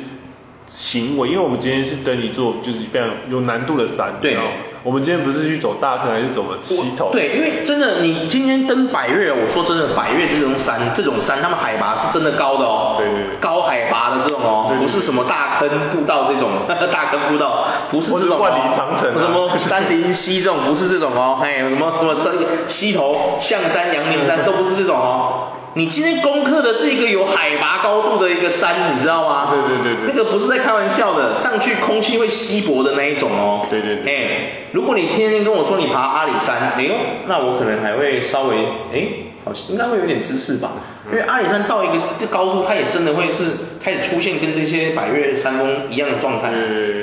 [0.89, 4.39] 行为，因为我们今天是登一座就是非常有难度的山，对，
[4.83, 7.11] 我们今天不是去走大坑，还是走了西头？
[7.13, 16.49] 对，因为真的，你今天登百越，我说真的，百越这种山，这种山，他们海拔是真的高的哦，对对对，高海拔的这种哦，不是什么大坑步道这种，
[16.91, 22.33] 大坑步道不是这种，万里长城，什么三林溪这种不是这种哦，还有什么 什么山
[22.67, 25.49] 西头象山、阳明山都不是这种哦。
[25.75, 29.53] 你今天攻克的是一个有海拔高度的一个山，你知道吗？
[29.53, 30.13] 对对对对。
[30.13, 33.67] 那个不是在开玩笑的，上去空气会稀薄的那一种哦。
[33.71, 34.13] 对对对。
[34.13, 36.95] 哎，如果你天天跟我说你爬阿里山，哎呦，
[37.29, 38.57] 那我可能还会稍微，
[38.93, 39.09] 哎，
[39.45, 40.73] 好像应该会有点知识吧。
[41.11, 43.45] 因为阿里山到一个这高度，它也真的会是
[43.83, 46.51] 开始出现跟这些百越山峰一样的状态，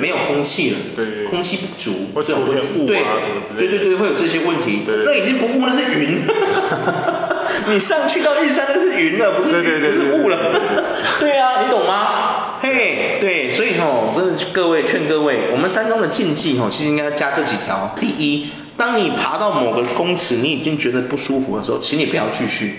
[0.00, 3.68] 没有空气了，对，空气不足，会出现雾啊什么之类的。
[3.68, 4.82] 对对对，会有这些问题。
[5.04, 6.20] 那已经不雾，那是云。
[7.68, 10.38] 你上去到玉山那是云了，不是云，不是雾了。
[11.20, 12.58] 对啊，你懂吗？
[12.60, 17.94] 嘿，对，所以吼，真的各位劝各位，我们山中的禁忌吼，其实应该加这几条。
[18.00, 22.74] 第一，当你爬到某个公尺，你已经觉得不舒服的时候，请你不要继续。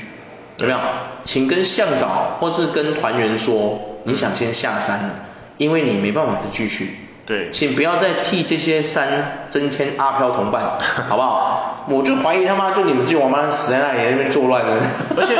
[0.58, 0.80] 有没有？
[1.24, 5.10] 请跟向导或是跟团员说，你想先下山了，
[5.58, 7.07] 因为你没办法再继续。
[7.28, 7.52] 对。
[7.52, 11.86] 请不要再替这些山增添阿飘同伴， 好不好？
[11.90, 14.82] 我就怀疑他妈就你们这王八蛋死在那里那边作乱了。
[15.16, 15.38] 而且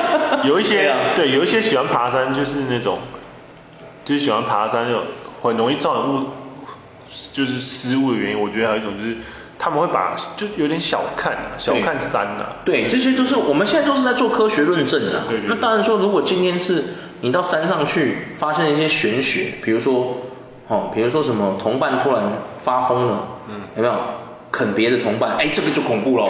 [0.48, 3.00] 有一些 对，有一些喜欢爬山就是那种，
[4.06, 5.02] 就是喜欢爬山就
[5.42, 6.28] 很容易造成误，
[7.34, 8.40] 就是失误的原因。
[8.40, 9.18] 我觉得还有一种就是。
[9.60, 12.58] 他们会把就有点小看啊，小看山啊。
[12.64, 15.24] 对，这些都是我们现在都是在做科学论证的。
[15.28, 15.48] 对对。
[15.48, 16.84] 那当然说，如果今天是
[17.22, 20.27] 你到山上去发现一些玄学，比如说
[20.68, 22.24] 哦，比如说什么同伴突然
[22.64, 23.94] 发疯了，嗯，有没有？
[24.50, 26.30] 啃别的同伴，哎，这个就恐怖喽。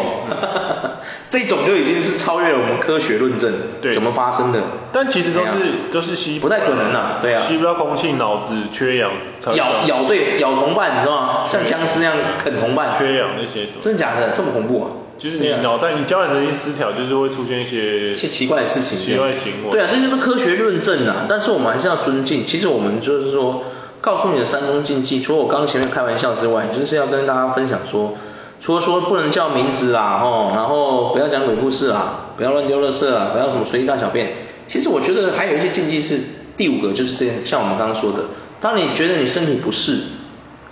[1.29, 4.59] 这种就已经是超越了我们科学论证，对，怎么发生的？
[4.91, 5.53] 但其实都是、啊、
[5.93, 9.11] 都是吸不太可能啊，对啊，吸不到空气，脑子缺氧，
[9.53, 11.43] 咬咬对咬同伴，你知道吗？
[11.45, 14.31] 像僵尸那样啃同伴，缺氧那些，真的假的？
[14.31, 14.89] 这么恐怖啊？
[15.19, 19.71] 就是你脑袋、啊、你交感神经失调，就是会出现一些一些奇怪的事情，奇怪行为。
[19.71, 22.45] 对啊，这些都科学论证啊，但是我们还是要尊敬。
[22.47, 23.63] 其实我们就是说。
[24.01, 28.13] 告诉你的三中禁忌，除了我刚刚前面开玩笑之外，就是要跟大家分享说，
[28.61, 34.33] 除了说不能叫名字啦，吼，然后不要讲鬼故事啦，不要乱丢垃圾啦，不要什么随地大小便。
[34.67, 36.19] 其实我觉得还有一些禁忌是
[36.55, 38.19] 第五个，就是这样，像我们刚刚说的，
[38.59, 39.99] 当你觉得你身体不适，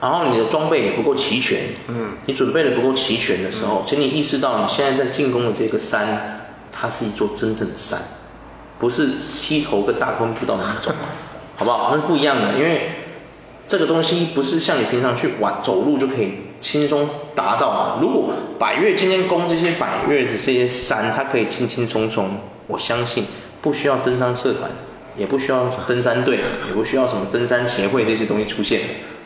[0.01, 7.99] 然后你的装备也不够齐全，嗯，你准备的不够齐全的时候，请你意识到你现在在进攻的这个山，它是一座真正的山，
[8.77, 10.93] 不是西头跟大空步道那种，
[11.57, 11.89] 好不好？
[11.91, 13.01] 那是不一样的，因为。
[13.67, 18.01] 这个东西不是像你平常去玩走路就可以轻松达到的。
[18.01, 22.29] 如果百越今天攻这些百越的这些山，它可以轻轻松松，
[22.67, 23.25] 我相信
[23.61, 24.69] 不需要登山社团，
[25.17, 28.81] 也不需要登山队，也不需要什么登山协会这些东西出现，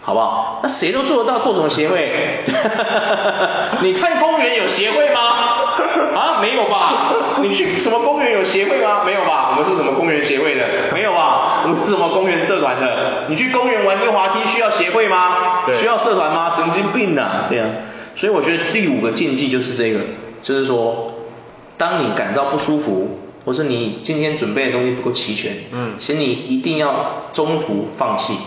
[0.09, 0.59] 好不好？
[0.63, 2.41] 那谁都做得到，做什么协会？
[3.83, 5.21] 你看公园有协会吗？
[6.15, 7.13] 啊，没有吧？
[7.43, 9.03] 你去什么公园有协会吗？
[9.05, 9.49] 没有吧？
[9.51, 10.65] 我们是什么公园协会的？
[10.95, 11.59] 没有吧？
[11.61, 13.25] 我们是什么公园社团的？
[13.27, 15.71] 你去公园玩溜滑梯需要协会吗？
[15.75, 16.49] 需要社团吗？
[16.49, 17.45] 神经病啊！
[17.47, 17.67] 对啊，
[18.15, 19.99] 所以我觉得第五个禁忌就是这个，
[20.41, 21.13] 就是说，
[21.77, 28.39] 当你感到不舒服，或是你今天准备的东西不够齐全，嗯，请你一定要中途放弃。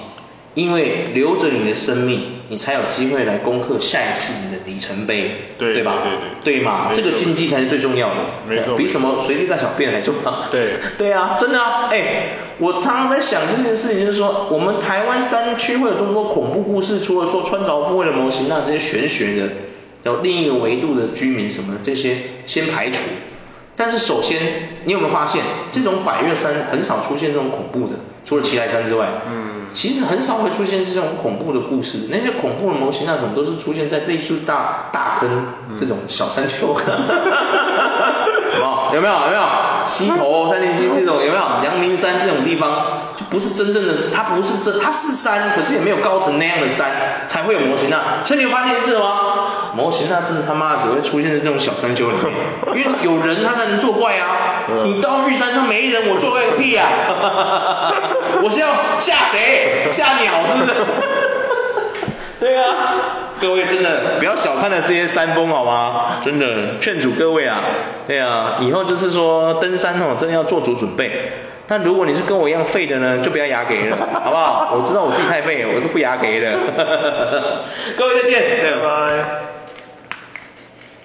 [0.55, 6.03] 因为留着你的生命，你才有机会来攻克下一次你的里程碑，对，对吧？
[6.05, 6.91] 对对对，对嘛？
[6.93, 10.49] 这个竞技才是最重要的，没错，比什么随地大小便还重要。
[10.51, 19.49] 对， 对啊，真的啊，哎，我常常在想这件事情，就是说，我们台湾山区会有这么多恐怖故事，除了说穿凿附会的模型，那这些玄学的，
[20.03, 22.99] 然后另一个维度的居民什么的，这些先排除。
[23.75, 24.39] 但是首先，
[24.85, 25.43] 你有没有发现，
[25.73, 32.09] 这种百岳山很少出现这种恐怖的，除了奇来山之外，嗯，其实很少会出现这种恐怖的故事。
[32.11, 35.29] 那些恐怖的模型那种都是出现在类似大大坑
[35.77, 39.15] 这种小山丘，哈哈哈有没有？
[39.15, 39.72] 有没有？
[39.93, 41.43] 溪头、三林溪这种有没有？
[41.63, 46.91] 阳明山这种地方就不是真正的，它不是真，它是山，可是也没有高成那样的山
[47.27, 48.03] 才会有模型那。
[48.25, 49.73] 所以你有发现是吗？
[49.75, 54.65] 模型那真的他妈只会出现在这种小山丘里面，因为有人他才能作怪啊。
[54.85, 56.87] 你到玉山上没人，我作怪个屁啊！
[58.43, 58.69] 我是要
[59.01, 59.89] 吓谁？
[59.91, 60.73] 吓鸟是不是？
[62.43, 62.65] 对啊，
[63.41, 66.17] 各位真的不要小看了这些山峰好吗？
[66.25, 67.63] 真的劝阻各位啊，
[68.09, 71.31] 对啊，以后就是说登山哦，真的要做足准备。
[71.69, 74.75] 那如果你是跟我一样废的呢，就不要牙给了， 好不好？
[74.77, 76.59] 我知道我自己太废了，我都不牙给了。
[77.97, 79.52] 各位再见，拜拜。